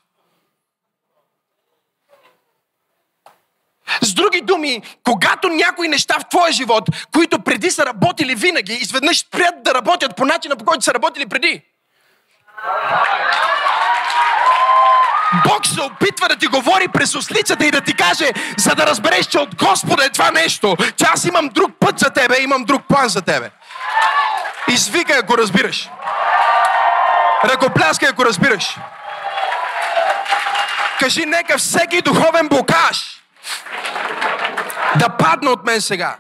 [4.02, 9.20] С други думи, когато някои неща в твоя живот, които преди са работили винаги, изведнъж
[9.20, 11.62] спрят да работят по начина, по който са работили преди.
[15.48, 19.26] Бог се опитва да ти говори през ослицата и да ти каже, за да разбереш,
[19.26, 22.82] че от Господа е това нещо, че аз имам друг път за тебе, имам друг
[22.90, 23.50] план за тебе.
[24.68, 25.90] Извикай, ако разбираш.
[27.46, 28.76] Ръкопляскай, ако разбираш.
[31.00, 33.17] Кажи, нека всеки духовен блокаж,
[35.00, 36.18] да падна от мен сега.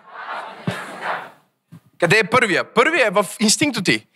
[1.99, 2.73] Къде е първия?
[2.73, 4.07] Първия е в инстинкта ти.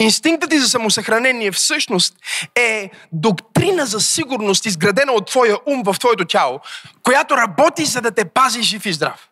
[0.00, 2.16] Инстинктът ти за самосъхранение всъщност
[2.54, 6.60] е доктрина за сигурност, изградена от твоя ум в твоето тяло,
[7.02, 9.28] която работи за да те пази жив и здрав.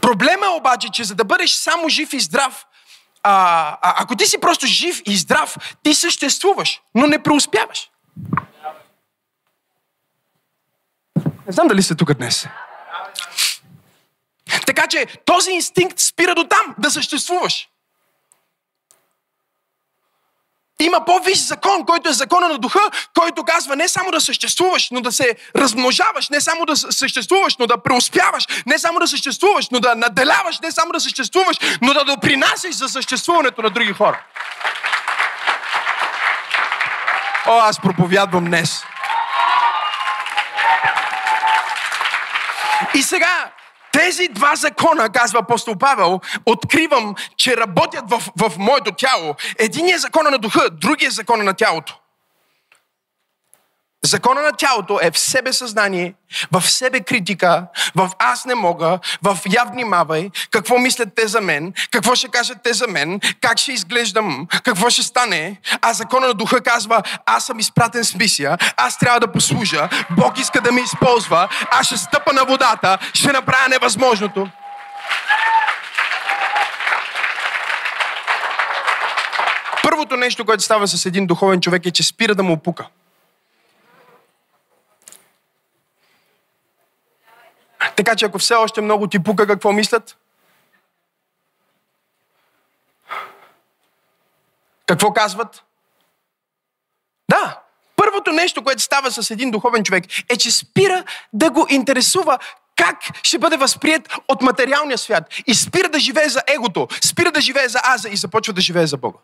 [0.00, 2.66] Проблема е обаче, че за да бъдеш само жив и здрав,
[3.22, 3.32] а,
[3.82, 7.90] а, ако ти си просто жив и здрав, ти съществуваш, но не преуспяваш.
[11.46, 12.48] Не знам дали сте тук днес.
[14.66, 17.68] Така че този инстинкт спира до там да съществуваш.
[20.80, 22.80] Има по-висш закон, който е закона на духа,
[23.18, 27.66] който казва не само да съществуваш, но да се размножаваш, не само да съществуваш, но
[27.66, 32.04] да преуспяваш, не само да съществуваш, но да наделяваш, не само да съществуваш, но да
[32.04, 34.24] допринасяш за съществуването на други хора.
[37.46, 38.84] О, аз проповядвам днес.
[42.94, 43.50] И сега,
[43.92, 49.34] тези два закона, казва апостол Павел, откривам, че работят в, в моето тяло.
[49.58, 51.99] Единият е закона на духа, другия е закона на тялото.
[54.04, 56.14] Закона на тялото е в себе съзнание,
[56.52, 61.72] в себе критика, в аз не мога, в я внимавай, какво мислят те за мен,
[61.90, 65.60] какво ще кажат те за мен, как ще изглеждам, какво ще стане.
[65.82, 70.38] А закона на духа казва, аз съм изпратен с мисия, аз трябва да послужа, Бог
[70.38, 74.48] иска да ме използва, аз ще стъпа на водата, ще направя невъзможното.
[79.82, 82.86] Първото нещо, което става с един духовен човек е, че спира да му пука.
[87.96, 90.16] Така че ако все още много ти пука какво мислят,
[94.86, 95.64] какво казват?
[97.28, 97.60] Да,
[97.96, 102.38] първото нещо, което става с един духовен човек, е, че спира да го интересува
[102.76, 105.24] как ще бъде възприят от материалния свят.
[105.46, 108.86] И спира да живее за егото, спира да живее за аза и започва да живее
[108.86, 109.18] за Бога.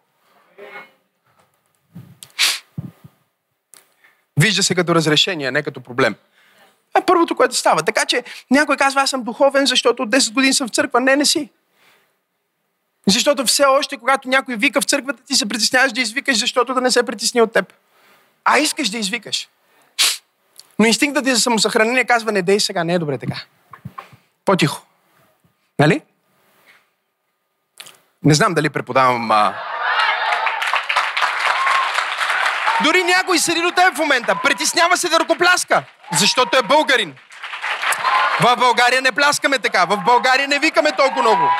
[4.41, 6.15] Вижда се като разрешение, не като проблем.
[6.97, 7.83] Това е първото, което става.
[7.83, 11.01] Така че някой казва, аз съм духовен, защото от 10 години съм в църква.
[11.01, 11.49] Не, не си.
[13.07, 16.81] Защото все още, когато някой вика в църквата, ти се притесняваш да извикаш, защото да
[16.81, 17.73] не се притесни от теб.
[18.45, 19.49] А искаш да извикаш.
[20.79, 23.43] Но инстинктът ти за самосъхранение казва, не дей сега, не е добре така.
[24.45, 24.87] По-тихо.
[25.79, 26.01] Нали?
[28.23, 29.31] Не знам дали преподавам...
[29.31, 29.55] А...
[32.85, 34.41] Дори някой седи до теб в момента.
[34.43, 37.15] Притеснява се да ръкопляска, защото е българин.
[38.41, 39.85] В България не пляскаме така.
[39.85, 41.51] В България не викаме толкова много.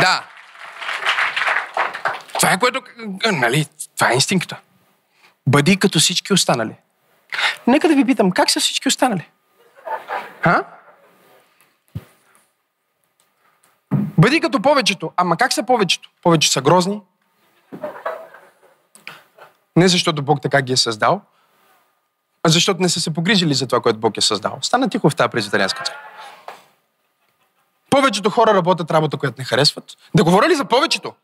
[0.00, 0.22] Да.
[2.34, 2.82] Това е което,
[3.32, 4.56] нали, това е инстинкта.
[5.46, 6.74] Бъди като всички останали.
[7.66, 9.30] Нека да ви питам, как са всички останали?
[10.42, 10.64] А?
[14.18, 15.12] Бъди като повечето.
[15.16, 16.10] Ама как са повечето?
[16.22, 17.00] Повечето са грозни.
[19.76, 21.20] Не защото Бог така ги е създал,
[22.42, 24.58] а защото не са се погрижили за това, което Бог е създал.
[24.62, 26.02] Стана тихо в тази презитарианска църква.
[27.90, 29.84] Повечето хора работят работа, която не харесват.
[30.14, 31.14] Да говоря ли за повечето?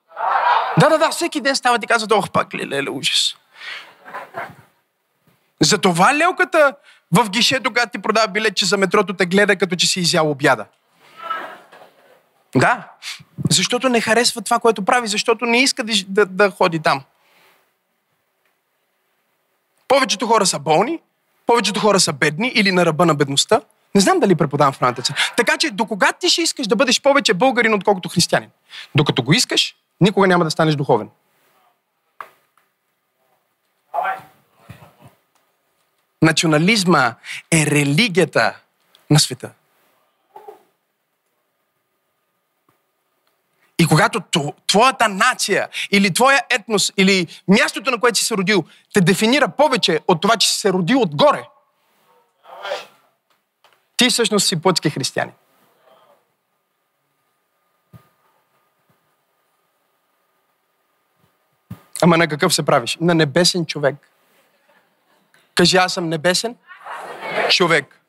[0.81, 3.37] Да, да, да, всеки ден стават и казват, ох, пак ли, леле, ужас.
[5.61, 6.75] Затова лелката
[7.13, 10.65] в гишето, когато ти продава билетче за метрото, те гледа като че си изял обяда.
[12.57, 12.89] Да,
[13.51, 17.03] защото не харесва това, което прави, защото не иска да, да, да ходи там.
[19.89, 21.01] Повечето хора са болни,
[21.47, 23.61] повечето хора са бедни или на ръба на бедността.
[23.95, 27.03] Не знам дали преподавам в раната Така че, до кога ти ще искаш да бъдеш
[27.03, 28.51] повече българин, отколкото християнин?
[28.95, 31.09] Докато го искаш, никога няма да станеш духовен.
[36.23, 37.15] Национализма
[37.53, 38.57] е религията
[39.11, 39.51] на света.
[43.79, 44.21] И когато
[44.67, 48.65] твоята нация или твоя етнос или мястото, на което си се родил,
[48.95, 51.45] те дефинира повече от това, че си се родил отгоре,
[53.97, 55.33] ти всъщност си плътски християни.
[62.03, 62.99] Ама на какъв се правиш?
[63.01, 64.11] На небесен човек.
[65.55, 66.57] Кажи, аз съм небесен
[67.49, 68.01] човек.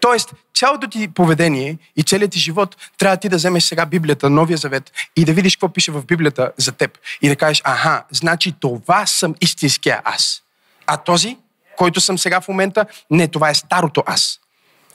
[0.00, 4.58] Тоест, цялото ти поведение и целият ти живот трябва ти да вземеш сега Библията, Новия
[4.58, 6.98] Завет и да видиш какво пише в Библията за теб.
[7.22, 10.42] И да кажеш, аха, значи това съм истинския аз.
[10.86, 11.36] А този,
[11.76, 14.40] който съм сега в момента, не, това е старото аз.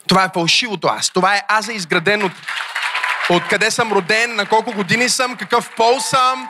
[0.07, 1.09] Това е фалшивото аз.
[1.09, 2.32] Това е аза изграден от,
[3.30, 6.49] от къде съм роден, на колко години съм, какъв пол съм,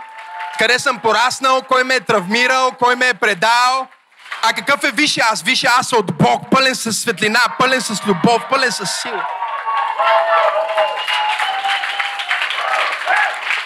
[0.59, 3.87] къде съм пораснал, кой ме е травмирал, кой ме е предал.
[4.45, 5.41] А какъв е висше аз?
[5.41, 9.27] Висше аз е от Бог, пълен с светлина, пълен с любов, пълен с сила.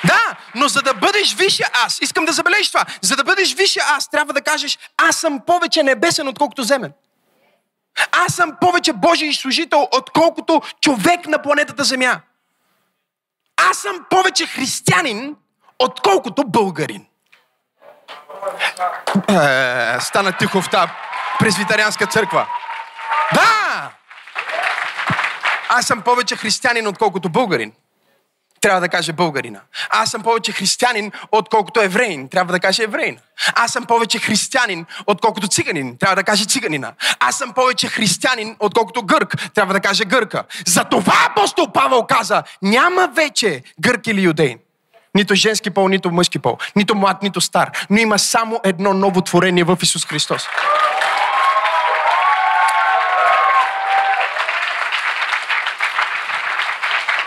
[0.05, 3.79] Да, но за да бъдеш висше аз, искам да забележиш това, за да бъдеш висше
[3.79, 6.93] аз, трябва да кажеш, аз съм повече небесен, отколкото земен.
[8.11, 12.21] Аз съм повече Божий служител, отколкото човек на планетата Земя.
[13.69, 15.35] Аз съм повече християнин,
[15.79, 17.05] отколкото българин.
[19.29, 20.91] Е, стана тихо в тази
[21.39, 22.47] презвитарианска църква.
[23.33, 23.89] Да!
[25.69, 27.71] Аз съм повече християнин, отколкото българин
[28.61, 29.59] трябва да каже българина.
[29.89, 32.29] Аз съм повече християнин, отколкото евреин.
[32.29, 33.19] Трябва да каже евреин.
[33.55, 35.97] Аз съм повече християнин, отколкото циганин.
[35.97, 36.93] Трябва да каже циганина.
[37.19, 39.53] Аз съм повече християнин, отколкото гърк.
[39.53, 40.43] Трябва да каже гърка.
[40.65, 44.59] Затова апостол Павел каза, няма вече гърк или юдейн.
[45.15, 46.57] Нито женски пол, нито мъжки пол.
[46.75, 47.71] Нито млад, нито стар.
[47.89, 50.47] Но има само едно ново творение в Исус Христос.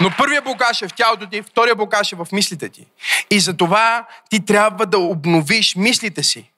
[0.01, 2.87] Но първия блокаж е в тялото ти, втория блокаж е в мислите ти.
[3.31, 6.51] И за това ти трябва да обновиш мислите си.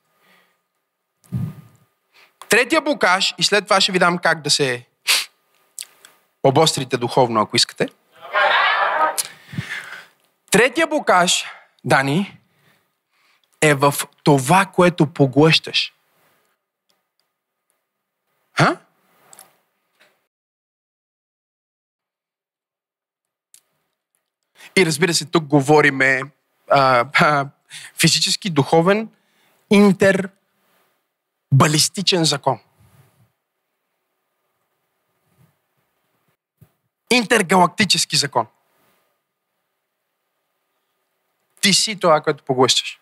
[2.49, 4.85] Третия блокаж, и след това ще ви дам как да се
[6.43, 7.89] обострите духовно, ако искате.
[10.53, 11.45] Третия блокаж,
[11.85, 12.39] Дани,
[13.61, 13.95] е в
[14.25, 15.93] това, което поглъщаш.
[18.53, 18.77] Ха?
[24.77, 26.23] И разбира се, тук говориме
[26.71, 27.49] а, а,
[28.01, 29.09] физически, духовен,
[29.71, 30.29] интер
[31.53, 32.61] балистичен закон.
[37.11, 38.47] Интергалактически закон.
[41.63, 42.99] Ти си това, което поглъщаш.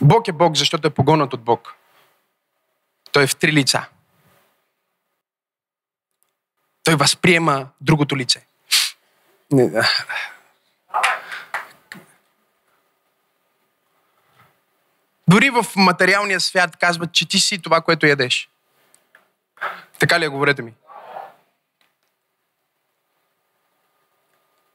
[0.00, 1.74] Бог е Бог, защото е погонат от Бог.
[3.12, 3.88] Той е в три лица.
[6.84, 8.46] Той възприема другото лице.
[9.50, 9.82] Не,
[15.28, 18.51] Дори в материалния свят казват, че ти си това, което ядеш.
[20.02, 20.74] Така ли е, говорете ми?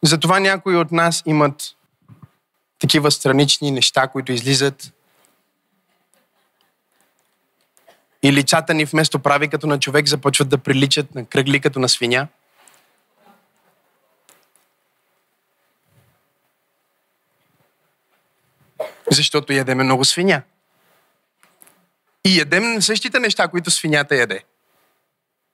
[0.03, 1.75] Затова някои от нас имат
[2.80, 4.93] такива странични неща, които излизат
[8.23, 11.89] И лицата ни вместо прави като на човек започват да приличат на кръгли като на
[11.89, 12.28] свиня.
[19.11, 20.41] Защото ядеме много свиня.
[22.25, 24.43] И ядем същите неща, които свинята яде.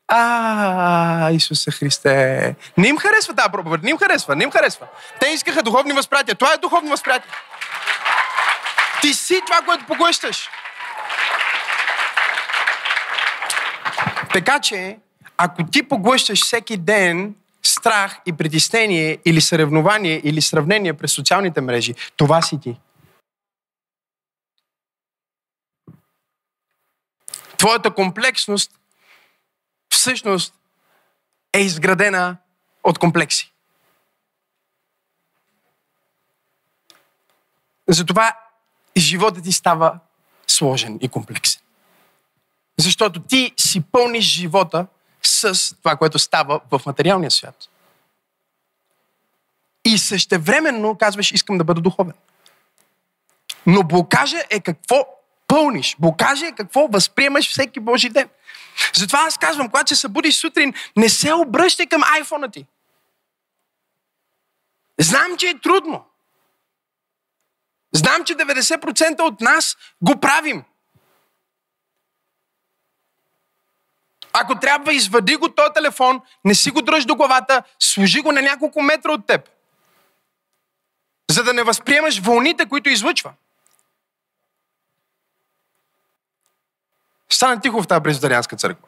[0.08, 2.56] А, Исуса Христе.
[2.78, 4.88] Не им харесва тази проповед, не им харесва, не им харесва.
[5.20, 6.36] Те искаха духовни възприятия.
[6.36, 7.32] Това е духовно възприятие.
[9.02, 10.50] Ти си това, което поглъщаш.
[14.34, 14.98] Така че,
[15.38, 21.94] ако ти поглъщаш всеки ден страх и притеснение или съревнование или сравнение през социалните мрежи,
[22.18, 22.76] това си ти.
[27.58, 28.72] Твоята комплексност
[29.94, 30.54] всъщност
[31.54, 32.38] е изградена
[32.84, 33.54] от комплекси.
[37.88, 38.38] Затова
[38.98, 40.00] животът ти става
[40.48, 41.62] сложен и комплексен.
[42.78, 44.88] Защото ти си пълниш живота
[45.24, 47.70] с това, което става в материалния свят.
[49.86, 52.14] И същевременно казваш, искам да бъда духовен.
[53.66, 55.08] Но блокажа е какво
[55.48, 55.96] пълниш.
[56.00, 58.30] Блокажа е какво възприемаш всеки Божи ден.
[58.96, 62.66] Затова аз казвам, когато се събудиш сутрин, не се обръщай към айфона ти.
[65.00, 66.06] Знам, че е трудно.
[67.94, 70.64] Знам, че 90% от нас го правим.
[74.34, 78.42] Ако трябва, извади го този телефон, не си го дръж до главата, служи го на
[78.42, 79.50] няколко метра от теб.
[81.32, 83.34] За да не възприемаш вълните, които излъчва.
[87.34, 88.88] Стана тихо в тази презбитерианска църква.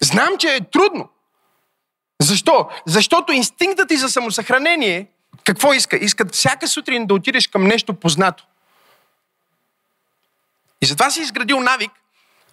[0.00, 1.08] Знам, че е трудно.
[2.22, 2.68] Защо?
[2.86, 5.06] Защото инстинктът ти за самосъхранение,
[5.44, 5.96] какво иска?
[5.96, 8.44] Искат всяка сутрин да отидеш към нещо познато.
[10.82, 11.90] И затова си изградил навик,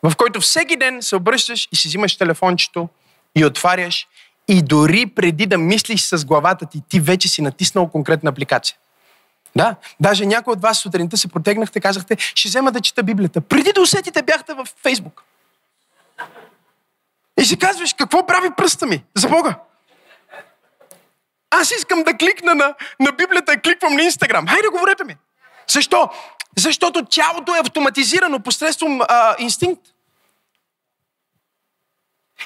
[0.03, 2.89] в който всеки ден се обръщаш и си взимаш телефончето
[3.36, 4.07] и отваряш
[4.47, 8.77] и дори преди да мислиш с главата ти, ти вече си натиснал конкретна апликация.
[9.56, 13.41] Да, даже някой от вас сутринта се протегнахте, казахте, ще взема да чета Библията.
[13.41, 15.24] Преди да усетите, бяхте в Фейсбук.
[17.39, 19.03] И си казваш, какво прави пръста ми?
[19.16, 19.60] За Бога.
[21.49, 24.47] Аз искам да кликна на, на Библията и кликвам на Инстаграм.
[24.47, 25.18] Хайде, говорете ми.
[25.68, 26.10] Защо?
[26.58, 29.82] Защото тялото е автоматизирано посредством а, инстинкт.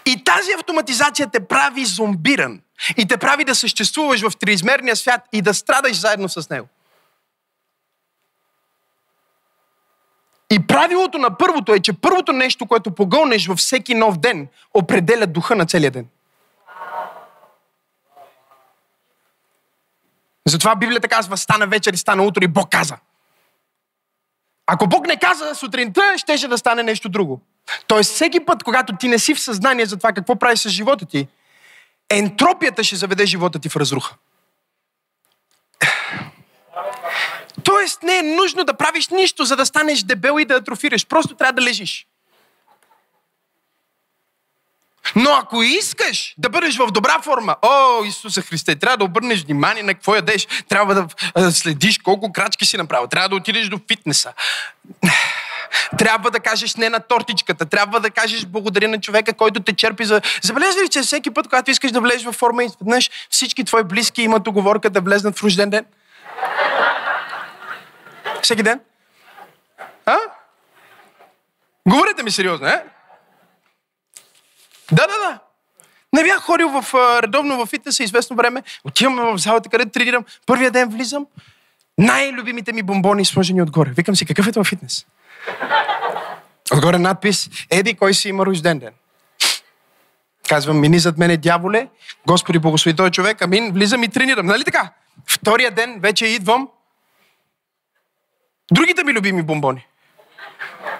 [0.05, 2.61] И тази автоматизация те прави зомбиран.
[2.97, 6.67] И те прави да съществуваш в триизмерния свят и да страдаш заедно с него.
[10.51, 15.27] И правилото на първото е, че първото нещо, което погълнеш във всеки нов ден, определя
[15.27, 16.07] духа на целия ден.
[20.47, 22.97] Затова Библията казва, стана вечер и стана утро и Бог каза.
[24.67, 27.41] Ако Бог не каза сутринта, щеше да стане нещо друго.
[27.87, 31.05] Тоест, всеки път, когато ти не си в съзнание за това какво правиш с живота
[31.05, 31.27] ти,
[32.09, 34.15] ентропията ще заведе живота ти в разруха.
[37.69, 41.05] Тоест, не е нужно да правиш нищо, за да станеш дебел и да атрофираш.
[41.05, 42.07] Просто трябва да лежиш.
[45.15, 49.83] Но ако искаш да бъдеш в добра форма, о, Исуса Христе, трябва да обърнеш внимание
[49.83, 54.33] на какво ядеш, трябва да следиш колко крачки си направил, трябва да отидеш до фитнеса.
[55.97, 60.05] Трябва да кажеш не на тортичката, трябва да кажеш благодаря на човека, който те черпи
[60.05, 60.21] за...
[60.41, 64.21] Забележи ли, че всеки път, когато искаш да влезеш във форма, изведнъж всички твои близки
[64.21, 65.85] имат оговорка да влезнат в рожден ден?
[68.41, 68.79] Всеки ден?
[70.05, 70.17] А?
[71.87, 72.83] Говорете ми сериозно, е?
[74.91, 75.39] Да, да, да.
[76.13, 78.63] Не бях ходил в, редовно в фитнеса известно време.
[78.83, 80.25] Отивам в залата, където тренирам.
[80.45, 81.25] Първия ден влизам.
[81.97, 83.89] Най-любимите ми бомбони сложени отгоре.
[83.89, 85.05] Викам си, какъв е това фитнес?
[86.73, 88.93] Отгоре надпис, еди, кой си има рожден ден.
[90.49, 91.87] Казвам, мини зад мене дяволе,
[92.27, 94.45] Господи благослови този човек, амин, влизам и тренирам.
[94.45, 94.89] Нали така?
[95.27, 96.69] Втория ден вече идвам.
[98.71, 99.87] Другите ми любими бомбони.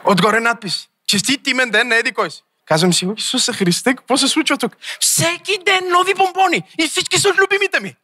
[0.06, 0.88] Отгоре надпис.
[1.08, 2.44] Честит имен ден на еди кой си.
[2.66, 4.78] Казвам си, Исуса Христе, какво се случва тук?
[5.00, 7.96] Всеки ден нови бомбони и всички са любимите ми.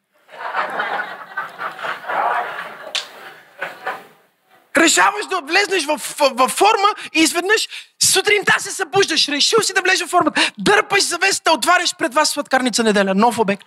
[4.77, 7.67] Решаваш да влезнеш в, в, в форма и изведнъж
[8.03, 12.83] сутринта се събуждаш, решил си да влезеш в формата, дърпаш завесата, отваряш пред вас сладкарница
[12.83, 13.63] неделя, нов обект.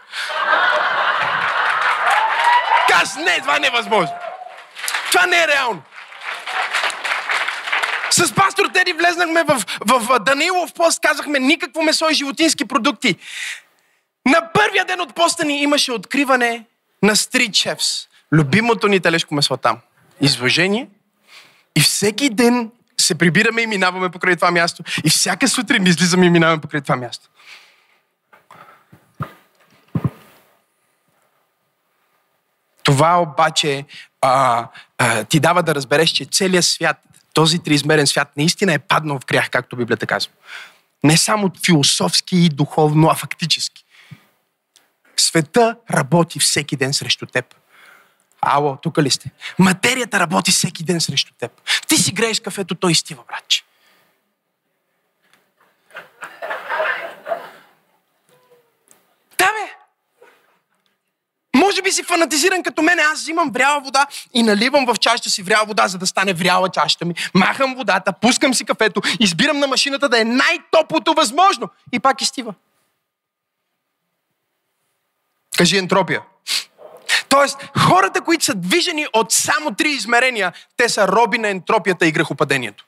[2.89, 4.15] Каз, не, това е възможно.
[5.11, 5.83] Това не е реално.
[8.11, 13.17] С пастор Теди влезнахме в, в, в Данилов пост, казахме никакво месо и животински продукти.
[14.27, 16.65] На първия ден от поста ни имаше откриване
[17.03, 18.09] на Street Chefs.
[18.33, 19.79] Любимото ни телешко месо там.
[20.21, 20.89] Изложение.
[21.77, 24.83] И всеки ден се прибираме и минаваме покрай това място.
[25.05, 27.29] И всяка сутрин излизаме и минаваме покрай това място.
[32.83, 33.85] Това обаче
[34.21, 36.97] а, а, ти дава да разбереш, че целият свят,
[37.35, 40.33] този триизмерен свят, наистина е паднал в грях, както Библията казва.
[41.05, 43.85] Не само философски и духовно, а фактически.
[45.17, 47.55] Света работи всеки ден срещу теб.
[48.41, 49.31] Ало, тук ли сте?
[49.59, 51.53] Материята работи всеки ден срещу теб.
[51.89, 53.63] Ти си грееш кафето, той изтива, братче.
[61.79, 63.03] Може би си фанатизиран като мене.
[63.03, 66.69] Аз взимам вряла вода и наливам в чашата си вряла вода, за да стане вряла
[66.69, 67.15] чашата ми.
[67.35, 71.69] Махам водата, пускам си кафето, избирам на машината да е най-топлото възможно.
[71.93, 72.55] И пак изтива.
[75.59, 76.23] Кажи ентропия.
[77.29, 82.13] Тоест, хората, които са движени от само три измерения, те са роби на ентропията и
[82.13, 82.85] грехопадението.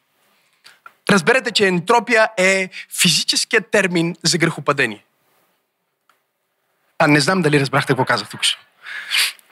[1.11, 2.69] Разберете, че ентропия е
[3.01, 5.05] физическият термин за грехопадение.
[6.99, 8.41] А не знам дали разбрахте какво казах тук.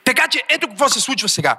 [0.04, 1.56] Така че ето какво се случва сега.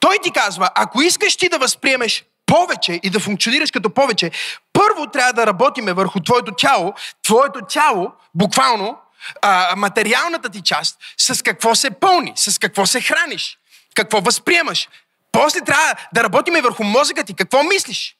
[0.00, 4.30] Той ти казва, ако искаш ти да възприемеш повече и да функционираш като повече,
[4.72, 6.94] първо трябва да работиме върху твоето тяло.
[7.22, 8.98] Твоето тяло, буквално,
[9.42, 13.58] а, материалната ти част, с какво се пълни, с какво се храниш,
[13.94, 14.88] какво възприемаш.
[15.32, 18.16] После трябва да работиме върху мозъка ти, какво мислиш.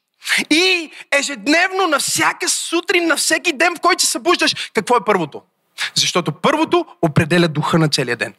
[0.50, 5.42] И ежедневно, на всяка сутрин, на всеки ден, в който се събуждаш, какво е първото?
[5.94, 8.34] Защото първото определя духа на целия ден.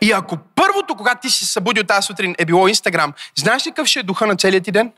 [0.00, 3.86] И ако първото, когато ти си събудил тази сутрин, е било Инстаграм, знаеш ли какъв
[3.86, 4.92] ще е духа на целият ти ден?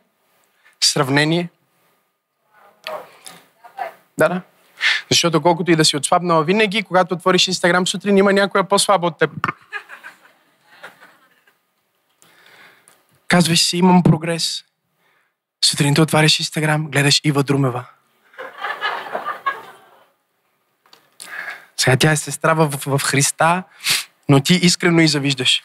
[0.81, 1.49] Сравнение.
[4.19, 4.41] Да, да.
[5.11, 9.19] Защото колкото и да си отслабнала, винаги, когато отвориш Инстаграм сутрин, има някоя по-слаба от
[9.19, 9.31] теб.
[13.29, 14.65] Казваш си, имам прогрес.
[15.65, 17.85] Сутринта отваряш Инстаграм, гледаш Ива Друмева.
[21.77, 23.63] Сега тя е сестра в, в Христа,
[24.29, 25.63] но ти искрено и завиждаш.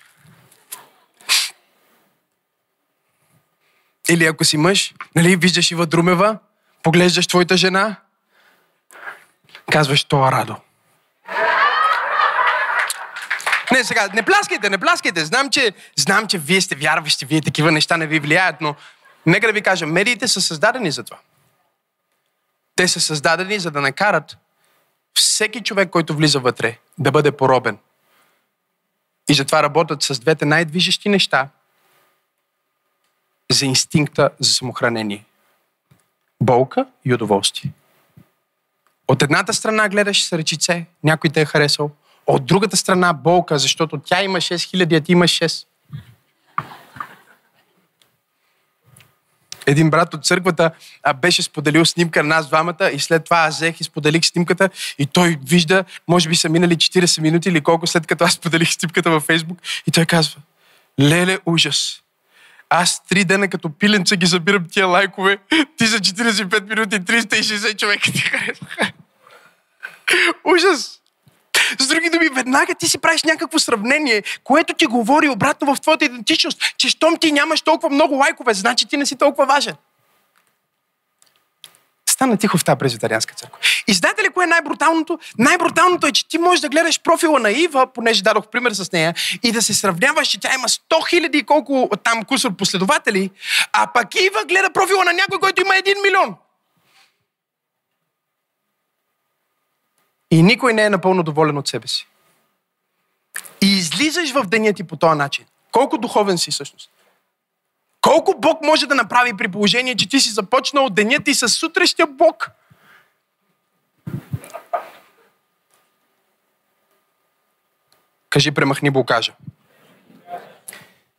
[4.09, 6.37] Или ако си мъж, нали, виждаш Ива Друмева,
[6.83, 7.95] поглеждаш твоята жена,
[9.71, 10.55] казваш, това радо.
[13.71, 15.25] Не, сега, не пляскайте, не пляскайте.
[15.25, 18.75] Знам, че, знам, че вие сте вярващи, вие такива неща не ви влияят, но
[19.25, 21.17] нека да ви кажа, медиите са създадени за това.
[22.75, 24.37] Те са създадени за да накарат
[25.13, 27.77] всеки човек, който влиза вътре, да бъде поробен.
[29.29, 31.49] И затова работят с двете най-движещи неща
[33.51, 35.25] за инстинкта за самохранение.
[36.41, 37.71] Болка и удоволствие.
[39.07, 41.91] От едната страна гледаш с ръчице, някой те е харесал.
[42.27, 45.65] От другата страна болка, защото тя има 6000, а ти имаш 6.
[49.65, 50.71] Един брат от църквата
[51.03, 54.69] а, беше споделил снимка на нас двамата и след това аз взех и споделих снимката
[54.99, 58.71] и той вижда, може би са минали 40 минути или колко след като аз споделих
[58.71, 60.41] снимката във Фейсбук и той казва,
[61.01, 61.99] леле, ужас.
[62.69, 65.37] Аз три дена като пиленца ги забирам тия лайкове.
[65.77, 68.91] Ти за 45 минути 360 човека ти харесаха.
[70.55, 71.02] Ужас!
[71.79, 76.05] С други думи, веднага ти си правиш някакво сравнение, което ти говори обратно в твоята
[76.05, 79.75] идентичност, че щом ти нямаш толкова много лайкове, значи ти не си толкова важен.
[82.05, 83.59] Стана тихо в тази презбитерианска църква.
[83.87, 85.19] И знаете ли кое е най-бруталното?
[85.37, 89.13] Най-бруталното е, че ти можеш да гледаш профила на Ива, понеже дадох пример с нея,
[89.43, 93.29] и да се сравняваш, че тя има 100 хиляди колко там кусор последователи,
[93.73, 96.35] а пък Ива гледа профила на някой, който има 1 милион.
[100.33, 102.07] И никой не е напълно доволен от себе си.
[103.61, 105.45] И излизаш в деня ти по този начин.
[105.71, 106.89] Колко духовен си всъщност?
[108.01, 112.07] Колко Бог може да направи при положение, че ти си започнал деня ти с сутрещия
[112.07, 112.51] Бог?
[118.29, 119.33] Кажи, премахни блокажа.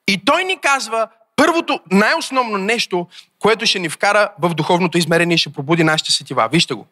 [0.07, 3.09] И той ни казва първото, най-основно нещо,
[3.39, 6.49] което ще ни вкара в духовното измерение и ще пробуди нашите сетива.
[6.53, 6.87] Вижте го.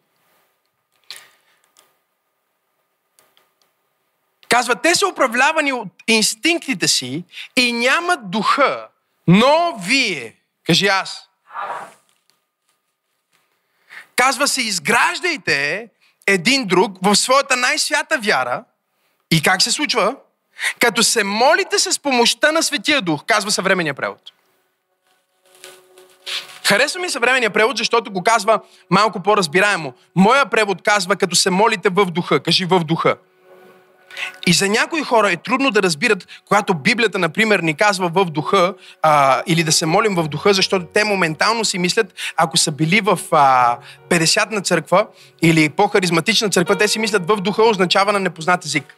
[4.53, 7.23] Казва, те са управлявани от инстинктите си
[7.55, 8.87] и нямат духа,
[9.27, 10.35] но вие,
[10.65, 11.29] кажи аз,
[14.15, 15.89] казва се, изграждайте
[16.27, 18.63] един друг в своята най-свята вяра.
[19.31, 20.15] И как се случва?
[20.79, 24.21] Като се молите с помощта на Светия Дух, казва съвременния превод.
[26.65, 29.93] Харесва ми съвременния превод, защото го казва малко по-разбираемо.
[30.15, 32.43] Моя превод казва, като се молите в духа.
[32.43, 33.15] Кажи в духа.
[34.47, 38.73] И за някои хора е трудно да разбират, когато Библията, например, ни казва в духа
[39.01, 43.01] а, или да се молим в духа, защото те моментално си мислят, ако са били
[43.01, 43.77] в а,
[44.09, 45.07] 50-на църква
[45.41, 48.95] или по-харизматична църква, те си мислят в духа означава на непознат език.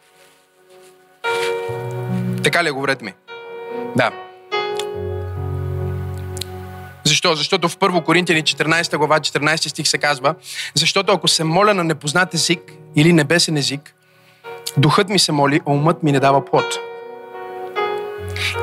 [2.44, 3.14] Така ли, говорете ми?
[3.96, 4.12] Да.
[7.04, 7.36] Защо?
[7.36, 10.36] Защото в 1 Коринтияни 14 глава 14 стих се казва,
[10.74, 12.60] защото ако се моля на непознат език
[12.96, 13.95] или небесен език,
[14.78, 16.80] духът ми се моли, а умът ми не дава плод.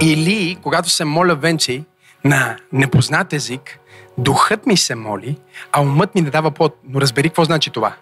[0.00, 1.84] Или, когато се моля венци
[2.24, 3.78] на непознат език,
[4.18, 5.36] духът ми се моли,
[5.72, 6.78] а умът ми не дава плод.
[6.88, 7.94] Но разбери какво значи това.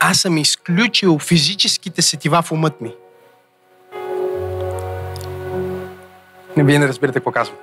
[0.00, 2.94] Аз съм изключил физическите сетива в умът ми.
[6.56, 7.58] Не, вие не разбирате какво казвам.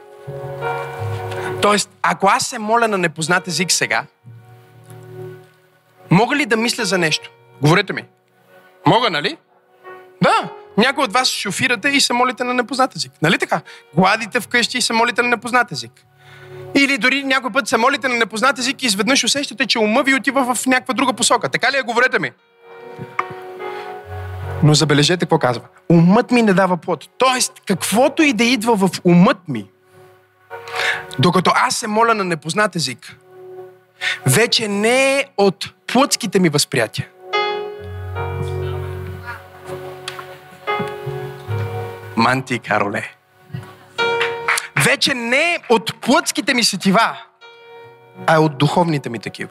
[1.62, 4.06] Тоест, ако аз се моля на непознат език сега,
[6.10, 7.32] мога ли да мисля за нещо?
[7.62, 8.04] Говорете ми.
[8.86, 9.38] Мога, нали?
[10.24, 10.50] Да.
[10.78, 13.12] Някой от вас шофирате и се молите на непознат език.
[13.22, 13.62] Нали така?
[13.96, 15.92] Гладите вкъщи и се молите на непознат език.
[16.76, 20.16] Или дори някой път се молите на непознат език и изведнъж усещате, че ума ви
[20.16, 21.50] отива в някаква друга посока.
[21.50, 21.82] Така ли е?
[21.82, 22.32] Говорете ми.
[24.64, 25.64] Но забележете какво казва.
[25.90, 27.10] Умът ми не дава плод.
[27.18, 29.70] Тоест, каквото и да идва в умът ми,
[31.20, 33.18] докато аз се моля на непознат език,
[34.26, 37.08] вече не е от плътските ми възприятия.
[42.18, 43.12] Манти Кароле.
[44.86, 47.18] Вече не от плътските ми сетива,
[48.28, 49.50] а от духовните ми такива.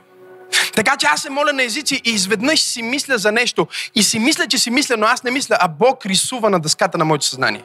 [0.74, 3.66] Така че аз се моля на езици и изведнъж си мисля за нещо.
[3.94, 6.98] И си мисля, че си мисля, но аз не мисля, а Бог рисува на дъската
[6.98, 7.64] на моето съзнание.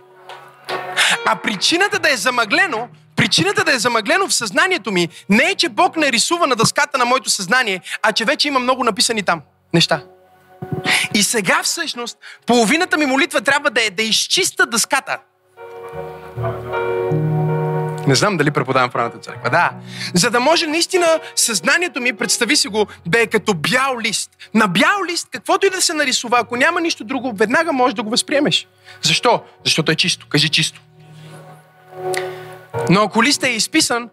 [1.26, 5.70] А причината да е замъглено, причината да е замъглено в съзнанието ми, не е, че
[5.70, 9.42] Бог не рисува на дъската на моето съзнание, а че вече има много написани там
[9.74, 10.04] неща.
[11.14, 15.18] И сега всъщност половината ми молитва трябва да е да изчиста дъската.
[18.08, 19.50] Не знам дали преподавам в правната църква.
[19.50, 19.72] Да.
[20.14, 24.32] За да може наистина съзнанието ми, представи си го, да е като бял лист.
[24.54, 28.04] На бял лист, каквото и да се нарисува, ако няма нищо друго, веднага можеш да
[28.04, 28.68] го възприемеш.
[29.02, 29.44] Защо?
[29.66, 30.28] Защото е чисто.
[30.30, 30.82] Кажи чисто.
[32.90, 34.10] Но ако листът е изписан,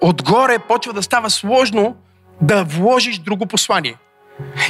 [0.00, 1.96] отгоре почва да става сложно
[2.40, 3.96] да вложиш друго послание.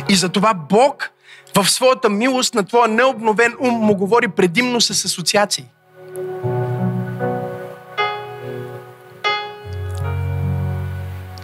[0.08, 1.10] И затова Бог
[1.56, 5.64] в своята милост на твоя необновен ум му говори предимно с асоциации.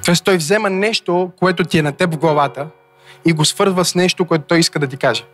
[0.05, 2.67] Тоест той взема нещо, което ти е на теб в главата
[3.25, 5.25] и го свързва с нещо, което той иска да ти каже.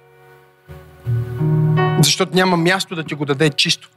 [1.99, 3.89] Защото няма място да ти го даде чисто.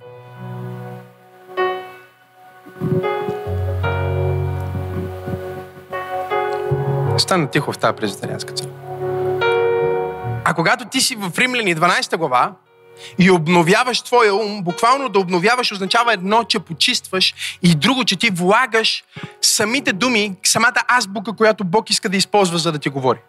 [7.17, 8.75] Стана тихо в тази презитарианска църква.
[10.45, 12.51] А когато ти си в Римляни 12 глава
[13.19, 18.29] и обновяваш твоя ум, буквално да обновяваш означава едно, че почистваш и друго, че ти
[18.29, 19.03] влагаш
[19.41, 23.19] самите думи, самата азбука, която Бог иска да използва, за да ти говори.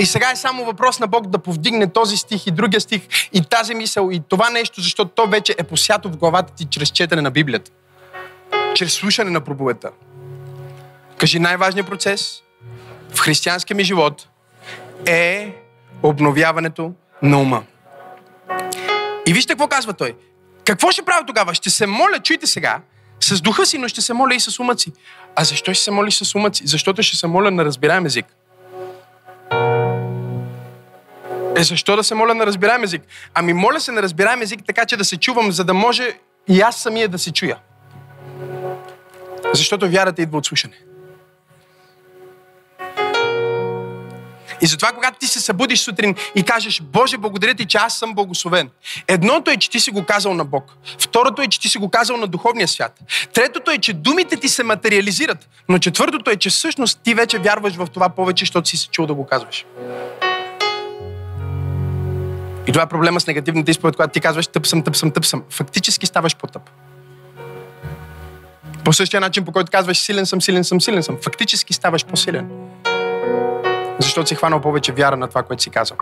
[0.00, 3.42] И сега е само въпрос на Бог да повдигне този стих и другия стих и
[3.42, 7.22] тази мисъл и това нещо, защото то вече е посято в главата ти чрез четене
[7.22, 7.70] на Библията.
[8.74, 9.90] Чрез слушане на проповедта.
[11.18, 12.42] Кажи най-важният процес
[13.14, 14.28] в християнския ми живот
[15.06, 15.54] е
[16.02, 16.92] обновяването
[17.22, 17.62] на ума.
[19.26, 20.16] И вижте какво казва той.
[20.64, 21.54] Какво ще правя тогава?
[21.54, 22.80] Ще се моля, чуйте сега,
[23.20, 24.92] с духа си, но ще се моля и с ума си.
[25.36, 26.66] А защо ще се моли с ума си?
[26.66, 28.26] Защото ще се моля на разбираем език.
[31.56, 33.02] Е, защо да се моля на разбираем език?
[33.34, 36.60] Ами моля се на разбираем език, така че да се чувам, за да може и
[36.60, 37.58] аз самия да се чуя.
[39.54, 40.76] Защото вярата идва от слушане.
[44.62, 48.14] И затова, когато ти се събудиш сутрин и кажеш, Боже, благодаря ти, че аз съм
[48.14, 48.70] благословен.
[49.08, 50.76] Едното е, че ти си го казал на Бог.
[50.98, 53.00] Второто е, че ти си го казал на духовния свят.
[53.32, 55.48] Третото е, че думите ти се материализират.
[55.68, 59.06] Но четвъртото е, че всъщност ти вече вярваш в това повече, защото си се чул
[59.06, 59.64] да го казваш.
[62.66, 65.26] И Това е проблема с негативната изповед, когато ти казваш тъп съм, тъп съм, тъп
[65.26, 65.42] съм.
[65.50, 66.62] Фактически ставаш по-тъп.
[68.84, 71.18] По същия начин, по който казваш силен съм, силен съм, силен съм.
[71.24, 72.50] Фактически ставаш по-силен.
[73.98, 75.96] Защото си хванал повече вяра на това, което си казал.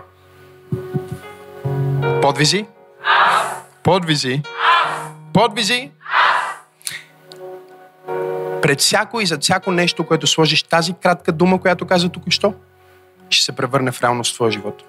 [2.21, 2.65] Подвизи?
[3.83, 4.41] Подвизи?
[5.33, 5.91] Подвизи?
[8.61, 12.53] Пред всяко и за всяко нещо, което сложиш тази кратка дума, която каза тук що,
[13.29, 14.83] ще се превърне в реалност в твоя живот.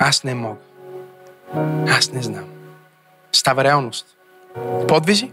[0.00, 0.56] Аз не мога.
[1.88, 2.44] Аз не знам.
[3.32, 4.06] Става реалност.
[4.88, 5.32] Подвизи?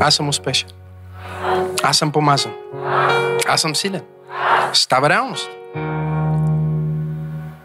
[0.00, 0.68] Аз съм успешен.
[1.82, 2.52] Аз съм помазан.
[3.48, 4.02] Аз съм силен.
[4.72, 5.50] Става реалност.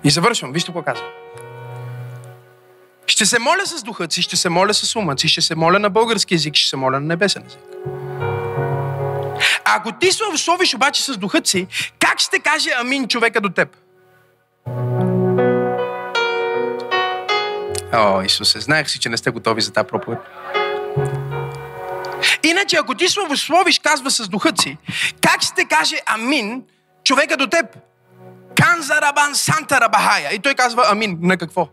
[0.03, 0.51] И завършвам.
[0.51, 1.07] Вижте какво казвам.
[3.07, 5.80] Ще се моля с духът си, ще се моля с умът си, ще се моля
[5.80, 7.59] на български язик, ще се моля на небесен език.
[9.66, 11.68] Ако ти се условиш обаче с духът си,
[11.99, 13.78] как ще каже амин човека до теб?
[17.93, 20.20] О, Исусе, знаех си, че не сте готови за тази проповед.
[22.44, 24.78] Иначе, ако ти славословиш, казва с духът си,
[25.22, 26.64] как ще каже амин
[27.04, 27.66] човека до теб?
[28.62, 30.34] Канза Рабан Санта Рабахая.
[30.34, 31.18] И той казва амин.
[31.22, 31.68] На какво?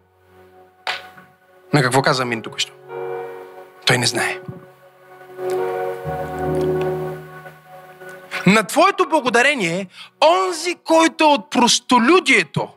[1.73, 2.73] На какво каза амин тук що?
[3.87, 4.39] Той не знае.
[8.47, 9.87] На твоето благодарение,
[10.21, 12.69] онзи, който е от простолюдието,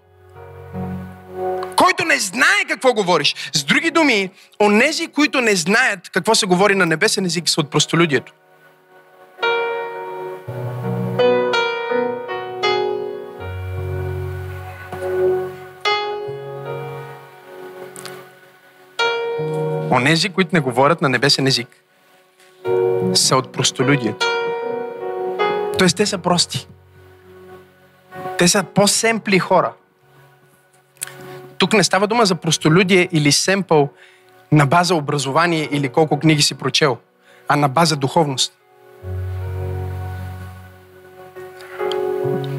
[1.76, 3.36] който не знае какво говориш.
[3.54, 7.72] С други думи, онези, които не знаят какво се говори на небесен език, са от
[7.72, 8.34] простолюдието.
[19.92, 21.68] Онези, които не говорят на небесен език,
[23.14, 24.28] са от простолюдието.
[25.78, 26.68] Тоест, те са прости.
[28.38, 29.74] Те са по-семпли хора.
[31.64, 33.90] Тук не става дума за простолюдие или семпъл
[34.52, 36.98] на база образование или колко книги си прочел,
[37.48, 38.54] а на база духовност.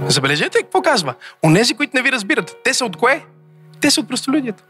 [0.07, 1.15] Забележете какво казва.
[1.43, 3.25] Онези, които не ви разбират, те са от кое?
[3.81, 4.63] Те са от простолюдието.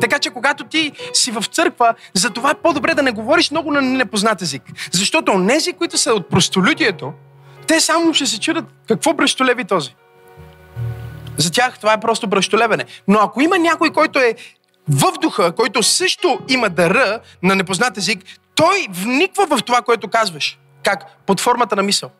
[0.00, 3.72] Така че когато ти си в църква, за това е по-добре да не говориш много
[3.72, 4.62] на непознат език.
[4.92, 7.12] Защото онези, които са от простолюдието,
[7.66, 9.94] те само ще се чудят какво бръщолеви този.
[11.36, 12.84] За тях това е просто бръщолевене.
[13.08, 14.34] Но ако има някой, който е
[14.88, 18.18] в духа, който също има дъра на непознат език,
[18.54, 20.58] той вниква в това, което казваш.
[20.84, 21.04] Как?
[21.26, 22.10] Под формата на мисъл.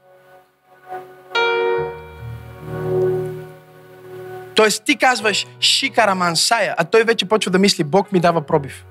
[4.55, 8.85] Тоест ти казваш Шикарамансая, а той вече почва да мисли, Бог ми дава пробив.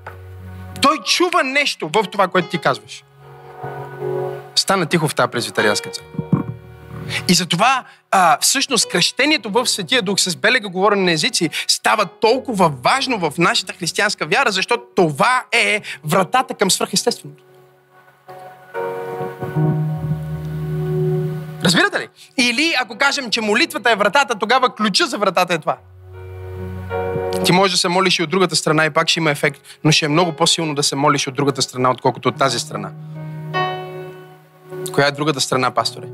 [0.82, 3.04] Той чува нещо в това, което ти казваш.
[4.54, 6.21] Стана тихо в тази презвитарианска църква.
[7.28, 12.68] И затова а, всъщност кръщението в Светия Дух с белега говорене на езици става толкова
[12.68, 17.44] важно в нашата християнска вяра, защото това е вратата към свръхестественото.
[21.64, 22.08] Разбирате ли?
[22.36, 25.76] Или ако кажем, че молитвата е вратата, тогава ключа за вратата е това.
[27.44, 29.92] Ти можеш да се молиш и от другата страна и пак ще има ефект, но
[29.92, 32.90] ще е много по-силно да се молиш от другата страна, отколкото от тази страна.
[34.92, 36.06] Коя е другата страна, пасторе?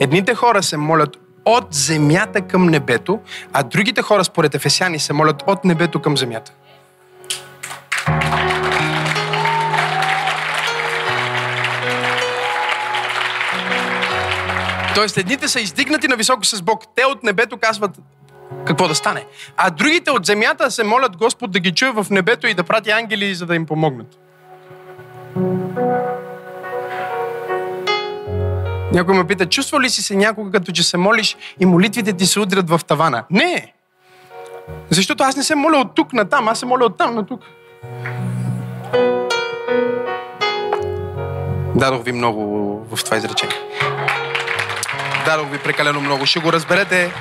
[0.00, 3.20] Едните хора се молят от земята към небето,
[3.52, 6.52] а другите хора, според Ефесяни, се молят от небето към земята.
[14.94, 16.84] Тоест, едните са издигнати на високо с Бог.
[16.96, 17.90] Те от небето казват
[18.66, 19.26] какво да стане.
[19.56, 22.90] А другите от земята се молят Господ да ги чуе в небето и да прати
[22.90, 24.23] ангели, за да им помогнат.
[28.94, 32.26] Някой ме пита, чувства ли си се някога, като че се молиш и молитвите ти
[32.26, 33.24] се удрят в тавана?
[33.30, 33.72] Не!
[34.90, 37.26] Защото аз не се моля от тук на там, аз се моля от там на
[37.26, 37.40] тук.
[41.74, 42.42] Дадох ви много
[42.96, 43.56] в това изречение.
[45.26, 46.26] Дадох ви прекалено много.
[46.26, 47.12] Ще го разберете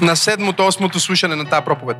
[0.00, 1.96] на седмото, осмото слушане на тази проповед.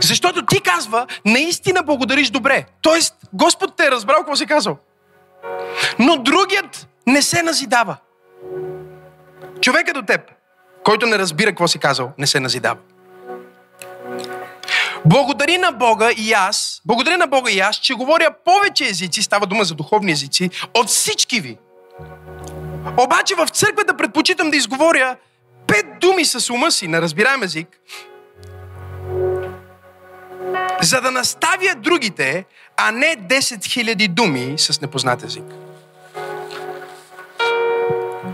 [0.00, 2.64] Защото ти казва, наистина благодариш добре.
[2.82, 4.78] Тоест, Господ те е разбрал какво си казал.
[5.98, 7.96] Но другият не се назидава.
[9.60, 10.20] Човекът до теб,
[10.84, 12.76] който не разбира какво си казал, не се назидава.
[15.04, 19.46] Благодари на Бога и аз, благодаря на Бога и аз, че говоря повече езици, става
[19.46, 21.58] дума за духовни езици, от всички ви.
[22.98, 25.16] Обаче в църквата предпочитам да изговоря
[25.66, 27.68] пет думи с ума си на разбираем език,
[30.82, 32.44] за да наставя другите,
[32.76, 35.44] а не 10 000 думи с непознат език.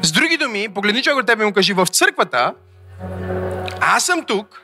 [0.03, 2.55] С други думи, погледни човек от тебе и му кажи, в църквата
[3.81, 4.63] аз съм тук,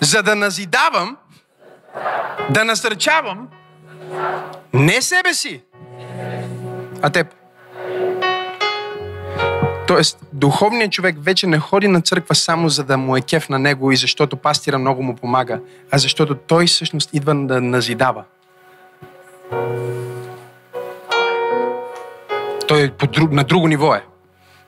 [0.00, 1.16] за да назидавам,
[2.50, 3.48] да насърчавам
[4.72, 5.62] не себе си,
[7.02, 7.41] а теб.
[9.92, 13.58] Тоест, духовният човек вече не ходи на църква само за да му е кеф на
[13.58, 18.24] него и защото пастира много му помага, а защото той всъщност идва да назидава.
[22.68, 24.04] Той е друг, на друго ниво е.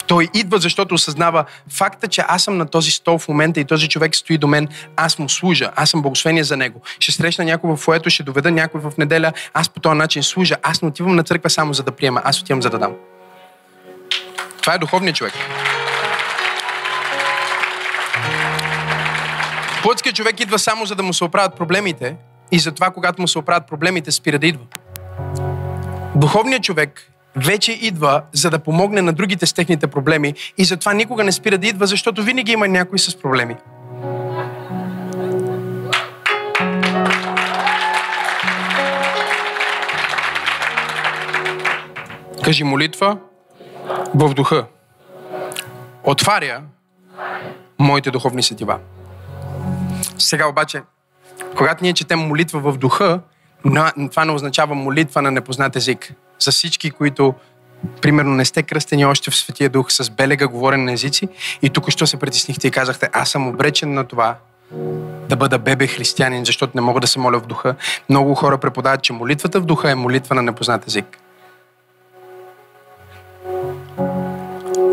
[0.07, 3.89] Той идва, защото осъзнава факта, че аз съм на този стол в момента и този
[3.89, 6.81] човек стои до мен, аз му служа, аз съм благословение за него.
[6.99, 10.57] Ще срещна някой в фоето, ще доведа някой в неделя, аз по този начин служа.
[10.63, 12.93] Аз не отивам на църква само за да приема, аз отивам за да дам.
[14.65, 15.33] Това е духовният човек.
[19.83, 22.17] Плътският човек идва само за да му се оправят проблемите
[22.53, 24.65] и затова, когато му се оправят проблемите, спира да идва.
[26.15, 31.25] Духовният човек вече идва, за да помогне на другите с техните проблеми и затова никога
[31.25, 33.57] не спира да идва, защото винаги има някой с проблеми.
[42.45, 43.17] Кажи молитва
[44.15, 44.67] в духа.
[46.05, 46.63] Отваря
[47.79, 48.79] моите духовни сетива.
[50.19, 50.83] Сега обаче,
[51.57, 53.21] когато ние четем молитва в духа,
[54.11, 57.35] това не означава молитва на непознат език за всички, които
[58.03, 61.29] примерно не сте кръстени още в Светия Дух с белега говорен на езици
[61.63, 64.37] и тук що се притеснихте и казахте, аз съм обречен на това
[65.29, 67.75] да бъда бебе християнин, защото не мога да се моля в духа.
[68.09, 71.19] Много хора преподават, че молитвата в духа е молитва на непознат език.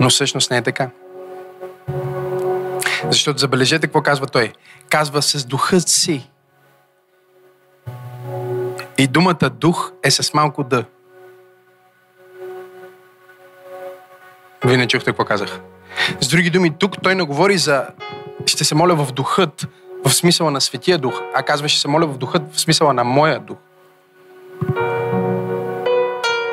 [0.01, 0.89] Но всъщност не е така.
[3.09, 4.53] Защото забележете какво казва той.
[4.89, 6.29] Казва с духът си.
[8.97, 10.85] И думата дух е с малко да.
[14.65, 15.59] Вие не чухте какво казах.
[16.21, 17.87] С други думи, тук той не говори за
[18.45, 19.67] ще се моля в духът,
[20.05, 23.03] в смисъла на Светия Дух, а казва ще се моля в духът, в смисъла на
[23.03, 23.57] моя дух.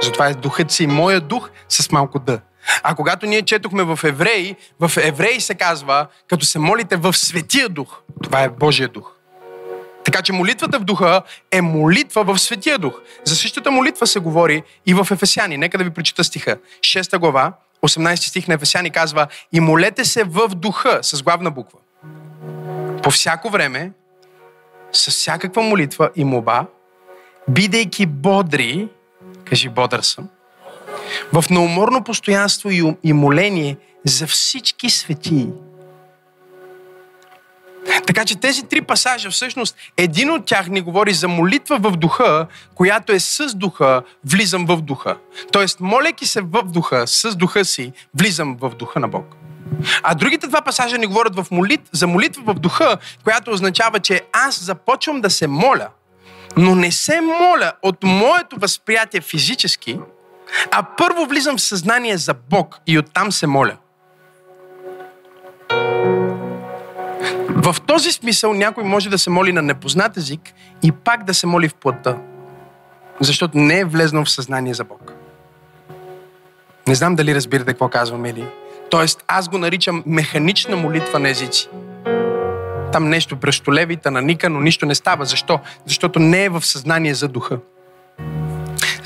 [0.03, 2.41] Затова е духът си моя дух с малко да.
[2.83, 7.69] А когато ние четохме в Евреи, в Евреи се казва, като се молите в Светия
[7.69, 9.13] Дух, това е Божия Дух.
[10.05, 13.01] Така че молитвата в духа е молитва в Светия Дух.
[13.25, 15.57] За същата молитва се говори и в Ефесяни.
[15.57, 16.59] Нека да ви прочита стиха.
[16.81, 17.53] 6 глава,
[17.83, 21.79] 18 стих на Ефесяни казва И молете се в духа, с главна буква.
[23.03, 23.93] По всяко време,
[24.93, 26.67] с всякаква молитва и моба,
[27.49, 28.89] бидейки бодри,
[29.45, 30.29] кажи бодър съм,
[31.33, 32.71] в науморно постоянство
[33.05, 35.47] и моление за всички светии.
[38.07, 42.47] Така че тези три пасажа, всъщност, един от тях ни говори за молитва в духа,
[42.75, 45.17] която е с духа, влизам в духа.
[45.53, 49.37] Тоест, моляки се в духа, с духа си, влизам в духа на Бог.
[50.03, 54.23] А другите два пасажа ни говорят в молит, за молитва в духа, която означава, че
[54.33, 55.89] аз започвам да се моля,
[56.57, 59.99] но не се моля от моето възприятие физически,
[60.71, 63.77] а първо влизам в съзнание за Бог и оттам се моля.
[67.49, 70.41] В този смисъл някой може да се моли на непознат език
[70.83, 72.17] и пак да се моли в плътта.
[73.21, 75.13] Защото не е влезнал в съзнание за Бог.
[76.89, 78.45] Не знам дали разбирате какво казвам или.
[78.91, 81.69] Тоест, аз го наричам механична молитва на езици.
[82.93, 85.25] Там нещо бръщолевита на ника, но нищо не става.
[85.25, 85.61] Защо?
[85.87, 87.59] Защото не е в съзнание за духа.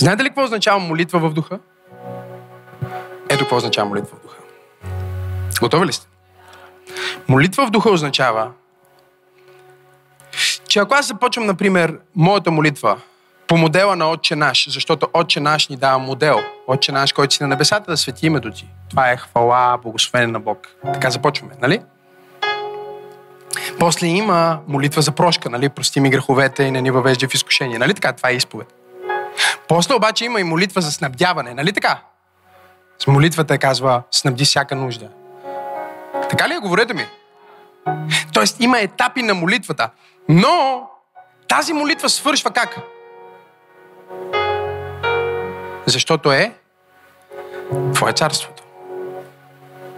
[0.03, 1.59] Знаете ли какво означава молитва в духа?
[3.29, 4.37] Ето какво означава молитва в духа.
[5.61, 6.07] Готови ли сте?
[7.29, 8.51] Молитва в духа означава,
[10.69, 13.01] че ако аз започвам, например, моята молитва
[13.47, 16.41] по модела на Отче наш, защото Отче наш ни дава модел.
[16.67, 18.69] Отче наш, който си на небесата, да свети името ти.
[18.91, 20.69] Това е хвала, благословение на Бог.
[20.93, 21.81] Така започваме, нали?
[23.79, 25.69] После има молитва за прошка, нали?
[25.69, 27.79] Прости ми греховете и не ни въвежда в изкушение.
[27.79, 28.13] Нали така?
[28.13, 28.82] Това е изповед.
[29.69, 32.01] После обаче има и молитва за снабдяване, нали така?
[32.99, 35.09] С молитвата казва, снабди всяка нужда.
[36.31, 36.59] Така ли е?
[36.59, 37.07] Говорете ми.
[38.33, 39.91] Тоест има етапи на молитвата.
[40.29, 40.87] Но
[41.49, 42.79] тази молитва свършва как?
[45.87, 46.55] Защото е
[47.95, 48.63] Твое царството.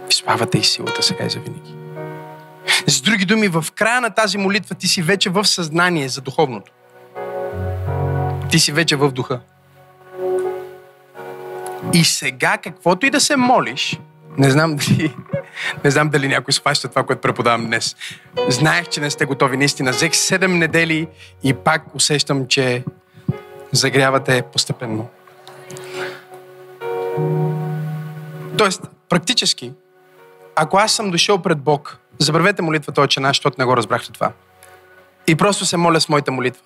[0.09, 1.75] И славата и силата сега и завинаги.
[2.87, 6.71] С други думи, в края на тази молитва ти си вече в съзнание за духовното.
[8.55, 9.39] Ти си вече в духа.
[11.93, 13.99] И сега, каквото и да се молиш,
[14.37, 15.15] не знам дали,
[15.83, 17.95] не знам дали някой схваща това, което преподавам днес.
[18.49, 19.91] Знаех, че не сте готови наистина.
[19.91, 21.07] Взех 7 недели
[21.43, 22.83] и пак усещам, че
[23.71, 25.09] загрявате постепенно.
[28.57, 29.73] Тоест, практически,
[30.55, 34.31] ако аз съм дошъл пред Бог, забравете молитвата Отче наш, защото не го разбрахте това.
[35.27, 36.61] И просто се моля с моята молитва.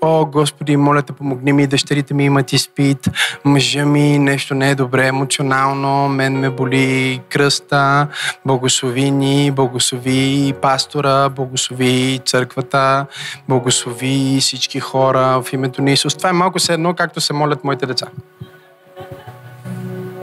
[0.00, 3.08] О, Господи, моля те, помогни ми, дъщерите ми имат изпит,
[3.44, 8.08] мъжа ми нещо не е добре емоционално, мен ме боли кръста,
[8.46, 13.06] благослови ни, благослови пастора, благослови църквата,
[13.48, 16.14] благослови всички хора в името на Исус.
[16.14, 18.06] Това е малко се едно, както се молят моите деца.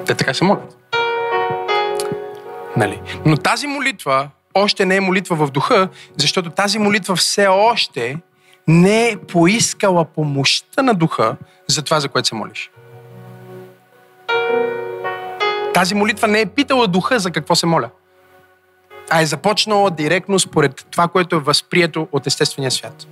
[0.05, 0.77] Те така се молят.
[2.77, 3.01] Нали?
[3.25, 8.17] Но тази молитва още не е молитва в духа, защото тази молитва все още
[8.67, 11.35] не е поискала помощта на духа
[11.67, 12.71] за това, за което се молиш.
[15.73, 17.89] Тази молитва не е питала духа за какво се моля,
[19.09, 23.07] а е започнала директно според това, което е възприето от естествения свят.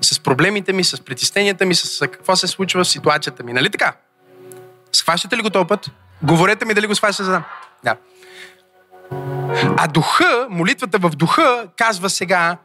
[0.00, 3.52] С проблемите ми, с притесненията ми, с какво се случва в ситуацията ми.
[3.52, 3.92] Нали така?
[4.92, 5.90] Схващате ли го този път?
[6.22, 7.42] Говорете ми дали го схващате за
[7.84, 7.96] да.
[9.76, 12.56] А духа, молитвата в духа, казва сега,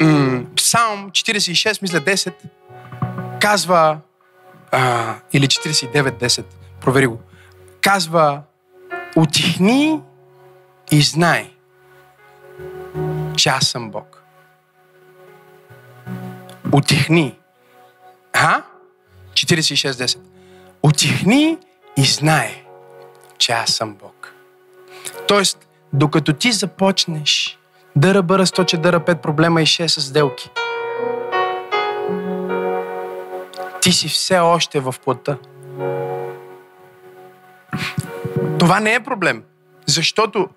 [0.00, 2.34] м- Псалм 46, мисля 10,
[3.40, 3.98] казва,
[4.72, 6.44] а, или 49-10,
[6.80, 7.20] провери го,
[7.80, 8.42] казва,
[9.16, 10.00] отихни
[10.90, 11.50] и знай,
[13.36, 14.22] че аз съм Бог.
[16.72, 17.38] Отихни.
[18.32, 18.62] А?
[19.34, 20.18] 46-10.
[20.82, 21.58] Отихни
[21.96, 22.64] и знай,
[23.38, 24.32] че аз съм Бог.
[25.28, 27.58] Тоест, докато ти започнеш
[27.96, 30.50] дъра бъра 100, дъра 5 проблема и 6 сделки,
[33.80, 35.38] ти си все още в плътта.
[38.58, 39.42] Това не е проблем,
[39.86, 40.48] защото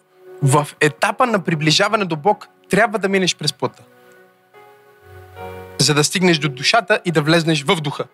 [0.44, 3.84] в етапа на приближаване до Бог трябва да минеш през плътта.
[5.78, 8.06] За да стигнеш до душата и да влезнеш в духа.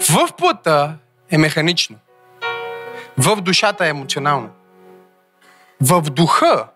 [0.00, 0.96] В плътта
[1.30, 1.96] е механично.
[3.18, 4.48] В душата е емоционално.
[5.80, 6.66] В духа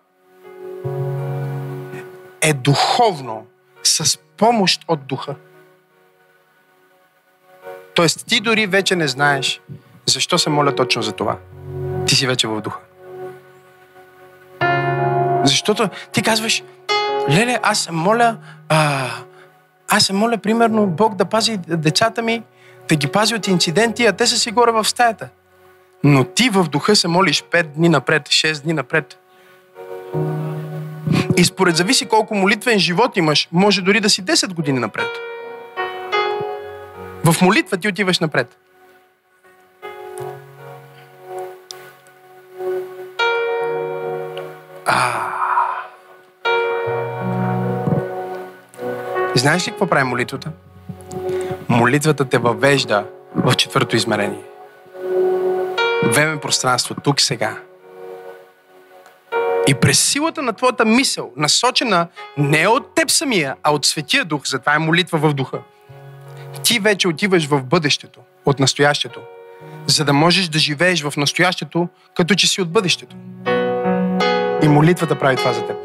[2.41, 3.45] е духовно,
[3.83, 5.35] с помощ от духа.
[7.95, 9.61] Тоест, ти дори вече не знаеш
[10.05, 11.37] защо се моля точно за това.
[12.07, 12.79] Ти си вече в духа.
[15.43, 16.63] Защото ти казваш,
[17.29, 18.37] леле, аз се моля,
[18.69, 19.07] а,
[19.89, 22.43] аз се моля, примерно, Бог да пази децата ми,
[22.89, 25.29] да ги пази от инциденти, а те са си горе в стаята.
[26.03, 29.19] Но ти в духа се молиш 5 дни напред, 6 дни напред.
[31.37, 35.09] И според зависи колко молитвен живот имаш, може дори да си 10 години напред.
[37.23, 38.57] В молитва ти отиваш напред.
[49.35, 50.51] Знаеш ли какво прави молитвата?
[51.69, 54.43] Молитвата те въвежда в четвърто измерение.
[56.07, 57.57] Време пространство, тук сега.
[59.67, 64.41] И през силата на твоята мисъл, насочена не от теб самия, а от Светия Дух,
[64.45, 65.59] затова е молитва в Духа,
[66.63, 69.19] ти вече отиваш в бъдещето, от настоящето,
[69.87, 73.15] за да можеш да живееш в настоящето, като че си от бъдещето.
[74.63, 75.77] И молитвата прави това за теб.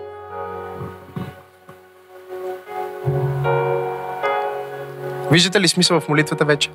[5.30, 6.70] Виждате ли смисъл в молитвата вече?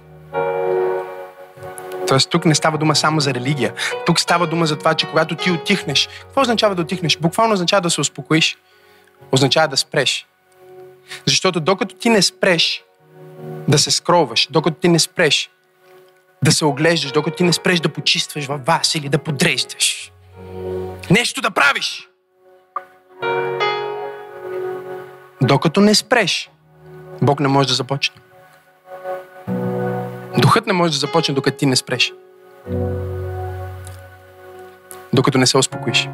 [2.08, 3.74] Тоест тук не става дума само за религия.
[4.06, 7.18] Тук става дума за това, че когато ти отихнеш, какво означава да отихнеш?
[7.18, 8.58] Буквално означава да се успокоиш.
[9.32, 10.28] Означава да спреш.
[11.26, 12.84] Защото докато ти не спреш
[13.68, 15.50] да се скроваш, докато ти не спреш
[16.44, 20.12] да се оглеждаш, докато ти не спреш да почистваш във вас или да подреждаш,
[21.10, 22.10] нещо да правиш,
[25.42, 26.50] докато не спреш,
[27.22, 28.16] Бог не може да започне.
[30.38, 32.14] Духът не може да започне, докато ти не спреш.
[35.14, 36.09] Докато не се успокоиш.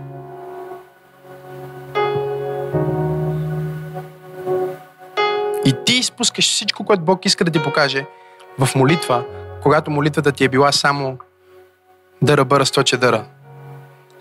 [5.65, 8.05] И ти изпускаш всичко, което Бог иска да ти покаже
[8.59, 9.23] в молитва,
[9.63, 11.17] когато молитвата ти е била само
[12.21, 13.25] дъра, бъра, сточе, дъра.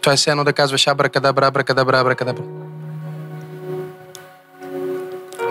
[0.01, 2.43] Това е все едно да казваш абракадабра, абракадабра, абракадабра.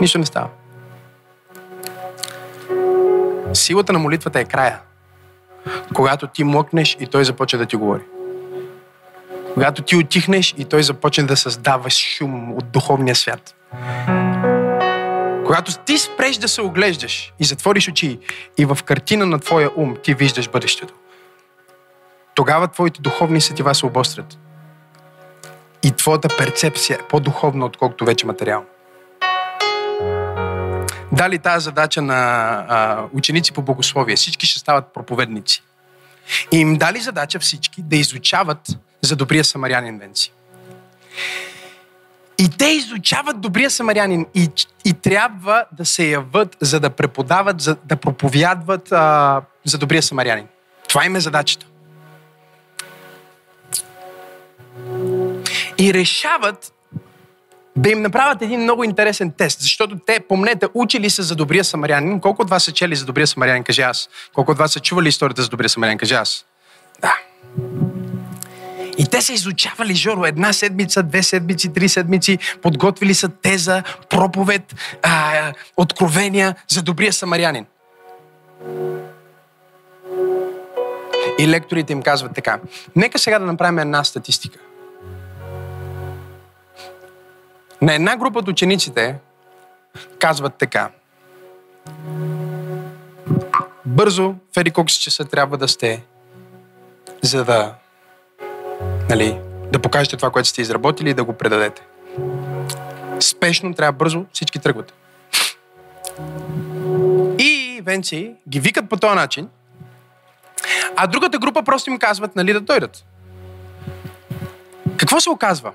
[0.02, 0.48] Нищо не става.
[3.54, 4.80] Силата на молитвата е края.
[5.96, 8.02] Когато ти млъкнеш и той започне да ти говори.
[9.54, 13.56] Когато ти отихнеш и той започне да създава шум от духовния свят.
[15.46, 18.20] Когато ти спреш да се оглеждаш и затвориш очи
[18.58, 20.94] и в картина на твоя ум ти виждаш бъдещето,
[22.36, 24.38] тогава твоите духовни сетива се обострят.
[25.84, 28.66] И твоята перцепция е по-духовна, отколкото вече материално.
[31.12, 32.16] Дали тази задача на
[32.68, 34.16] а, ученици по богословие.
[34.16, 35.64] Всички ще стават проповедници.
[36.52, 40.34] И им дали задача всички да изучават за добрия самарянин Венци.
[42.38, 44.50] И те изучават добрия самарянин и,
[44.86, 50.48] и трябва да се яват, за да преподават, за да проповядват а, за добрия самарянин.
[50.88, 51.66] Това им е задачата.
[55.78, 56.74] И решават
[57.76, 62.20] да им направят един много интересен тест, защото те, помнете, учили са за добрия самарянин.
[62.20, 64.10] Колко от вас са чели за добрия самарянин, кажи аз.
[64.34, 66.46] Колко от вас са чували историята за добрия самарянин, кажи аз.
[67.02, 67.16] Да.
[68.98, 74.76] И те са изучавали, Жоро, една седмица, две седмици, три седмици, подготвили са теза, проповед,
[75.04, 77.66] а, откровения за добрия самарянин.
[81.40, 82.60] И лекторите им казват така.
[82.96, 84.60] Нека сега да направим една статистика.
[87.82, 89.16] На една група от учениците
[90.20, 90.90] казват така.
[93.86, 96.04] Бързо, в еди колко часа трябва да сте,
[97.22, 97.76] за да,
[99.10, 99.40] нали,
[99.72, 101.82] да покажете това, което сте изработили и да го предадете.
[103.20, 104.94] Спешно, трябва бързо, всички тръгват.
[107.40, 109.50] И венци ги викат по този начин,
[110.96, 113.06] а другата група просто им казват, нали, да дойдат.
[114.98, 115.72] Какво се оказва?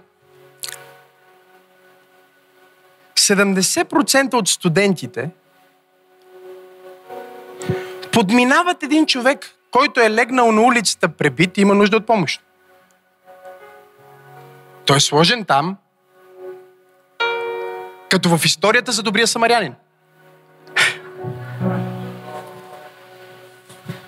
[3.28, 5.30] 70% от студентите
[8.12, 12.42] подминават един човек, който е легнал на улицата пребит и има нужда от помощ.
[14.86, 15.76] Той е сложен там,
[18.08, 19.74] като в историята за добрия самарянин.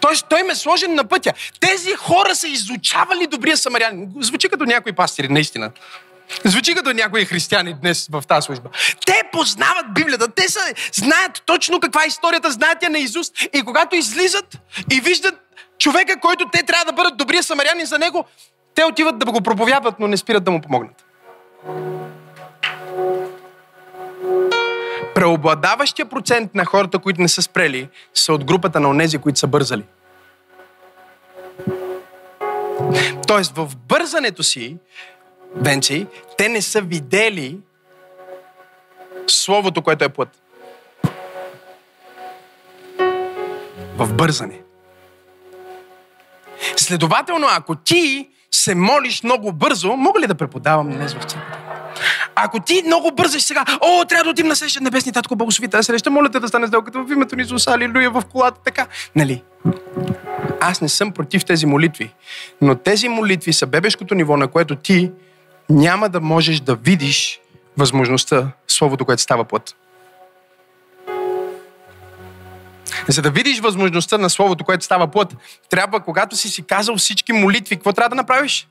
[0.00, 1.32] Тоест, той ме е сложен на пътя.
[1.60, 4.12] Тези хора са изучавали добрия самарянин.
[4.20, 5.70] Звучи като някои пастири, наистина.
[6.44, 8.68] Звучи като някои християни днес в тази служба.
[9.06, 10.60] Те познават Библията, те са,
[10.92, 13.32] знаят точно каква е историята, знаят я на Изус.
[13.52, 14.59] И когато излизат
[14.92, 15.34] и виждат
[15.78, 18.24] човека, който те трябва да бъдат добрия самаряни за него,
[18.74, 21.05] те отиват да го проповядват, но не спират да му помогнат.
[25.14, 29.46] Преобладаващия процент на хората, които не са спрели, са от групата на онези, които са
[29.46, 29.84] бързали.
[33.26, 34.76] Тоест, в бързането си,
[35.56, 36.06] Венци,
[36.38, 37.58] те не са видели
[39.26, 40.28] Словото, което е път.
[43.96, 44.60] В бързане.
[46.76, 51.58] Следователно, ако ти се молиш много бързо, мога ли да преподавам днес в църквата?
[52.34, 55.86] Ако ти много бързаш сега, о, трябва да отим на среща небесни татко, благослови тази
[55.86, 58.86] среща, моля те да стане сделката в името ни Исус, алилуя, в колата, така.
[59.16, 59.42] Нали?
[60.60, 62.14] Аз не съм против тези молитви,
[62.60, 65.10] но тези молитви са бебешкото ниво, на което ти
[65.70, 67.40] няма да можеш да видиш
[67.76, 69.76] възможността, Словото, което става плът.
[73.08, 75.36] За да видиш възможността на Словото, което става плът,
[75.70, 78.68] трябва, когато си си казал всички молитви, какво трябва да направиш?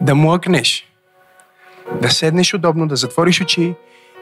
[0.00, 0.92] Да млъкнеш.
[2.02, 3.74] Да седнеш удобно, да затвориш очи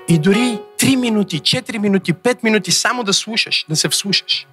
[0.08, 4.46] и дори 3 минути, 4 минути, 5 минути само да слушаш, да се вслушаш.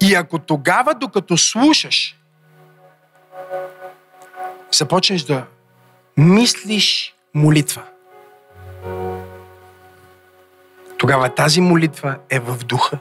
[0.00, 2.16] И ако тогава, докато слушаш,
[4.72, 5.44] започнеш да
[6.16, 7.82] мислиш молитва,
[10.98, 12.98] тогава тази молитва е в духа.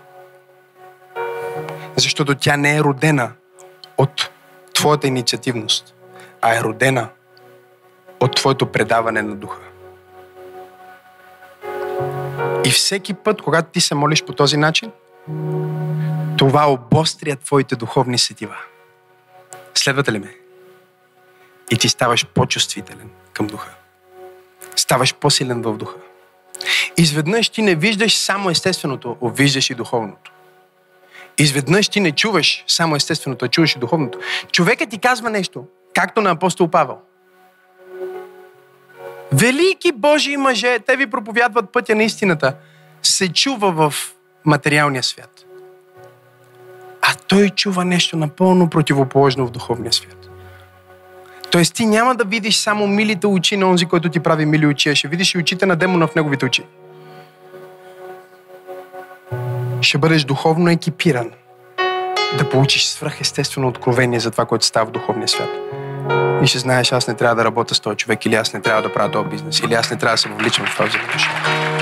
[1.96, 3.32] Защото тя не е родена
[3.98, 4.32] от
[4.74, 5.96] твоята инициативност,
[6.42, 7.10] а е родена
[8.20, 9.60] от твоето предаване на духа.
[12.66, 14.92] И всеки път, когато ти се молиш по този начин,
[16.38, 18.58] това обостря твоите духовни сетива.
[19.76, 20.43] Следвате ли ме?
[21.72, 23.70] И ти ставаш по-чувствителен към духа.
[24.76, 25.96] Ставаш по-силен в духа.
[26.98, 30.32] Изведнъж ти не виждаш само естественото, а виждаш и духовното.
[31.38, 34.20] Изведнъж ти не чуваш само естественото, а чуваш и духовното.
[34.52, 36.98] Човекът ти казва нещо, както на апостол Павел.
[39.32, 42.56] Велики Божии мъже, те ви проповядват пътя на истината,
[43.04, 43.94] се чува в
[44.46, 45.46] материалния свят.
[47.02, 50.23] А той чува нещо напълно противоположно в духовния свят.
[51.54, 54.90] Тоест ти няма да видиш само милите очи на онзи, който ти прави мили очи,
[54.90, 56.64] а ще видиш и очите на демона в неговите очи.
[59.82, 61.32] Ще бъдеш духовно екипиран
[62.38, 65.50] да получиш свръхестествено откровение за това, което става в духовния свят.
[66.44, 68.82] И ще знаеш, аз не трябва да работя с този човек, или аз не трябва
[68.82, 71.73] да правя този бизнес, или аз не трябва да се въвличам в това взаимоотношение.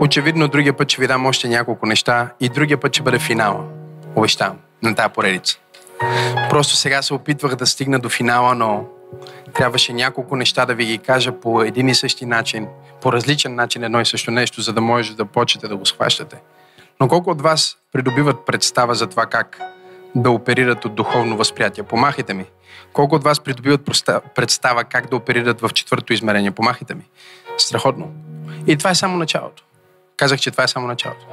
[0.00, 3.64] Очевидно, другия път ще ви дам още няколко неща и другия път ще бъде финала.
[4.16, 5.58] Обещавам, на тази поредица.
[6.50, 8.86] Просто сега се опитвах да стигна до финала, но
[9.54, 12.68] Трябваше няколко неща да ви ги кажа по един и същи начин,
[13.00, 16.36] по различен начин едно и също нещо, за да може да почнете да го схващате.
[17.00, 19.60] Но колко от вас придобиват представа за това как
[20.14, 21.84] да оперират от духовно възприятие?
[21.84, 22.44] Помахайте ми.
[22.92, 23.84] Колко от вас придобиват
[24.34, 26.50] представа как да оперират в четвърто измерение?
[26.50, 27.04] Помахайте ми.
[27.58, 28.12] Страхотно.
[28.66, 29.64] И това е само началото.
[30.16, 31.26] Казах, че това е само началото.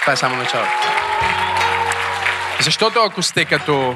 [0.00, 0.70] Това е само началото.
[2.60, 3.94] Защото ако сте като...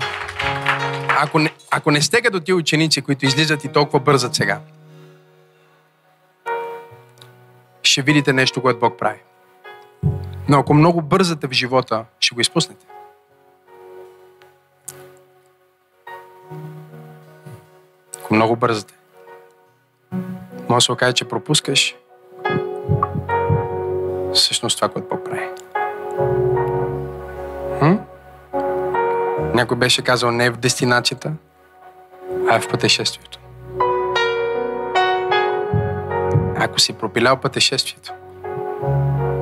[1.08, 4.60] Ако не, ако не сте като ти ученици, които излизат и толкова бързат сега,
[7.82, 9.18] ще видите нещо, което Бог прави.
[10.48, 12.86] Но ако много бързате в живота, ще го изпуснете.
[18.18, 18.94] Ако много бързате,
[20.68, 21.94] може да се окаже, че пропускаш
[24.34, 25.48] всъщност това, което Бог прави.
[27.78, 27.94] Хм?
[29.54, 31.32] Някой беше казал не в дестинацията,
[32.48, 33.38] а в пътешествието.
[36.56, 38.12] Ако си пропилял пътешествието,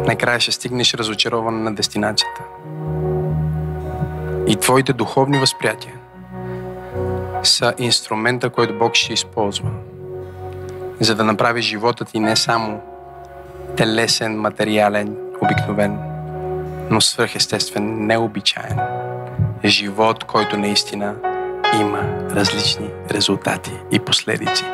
[0.06, 2.42] накрая ще стигнеш разочарован на дестинацията.
[4.46, 5.94] И твоите духовни възприятия
[7.42, 9.70] са инструмента, който Бог ще използва,
[11.00, 12.80] за да направи живота ти не само
[13.80, 15.98] телесен, материален, обикновен,
[16.90, 18.78] но свърхестествен, необичаен.
[19.64, 21.16] Живот, който наистина
[21.80, 24.64] има различни резултати и последици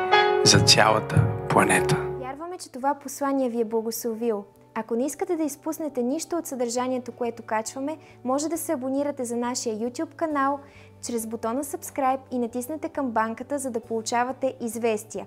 [0.45, 1.97] за цялата планета.
[2.21, 4.45] Вярваме, че това послание ви е благословил.
[4.75, 9.37] Ако не искате да изпуснете нищо от съдържанието, което качваме, може да се абонирате за
[9.37, 10.61] нашия YouTube канал
[11.07, 15.27] чрез бутона Subscribe и натиснете камбанката, за да получавате известия.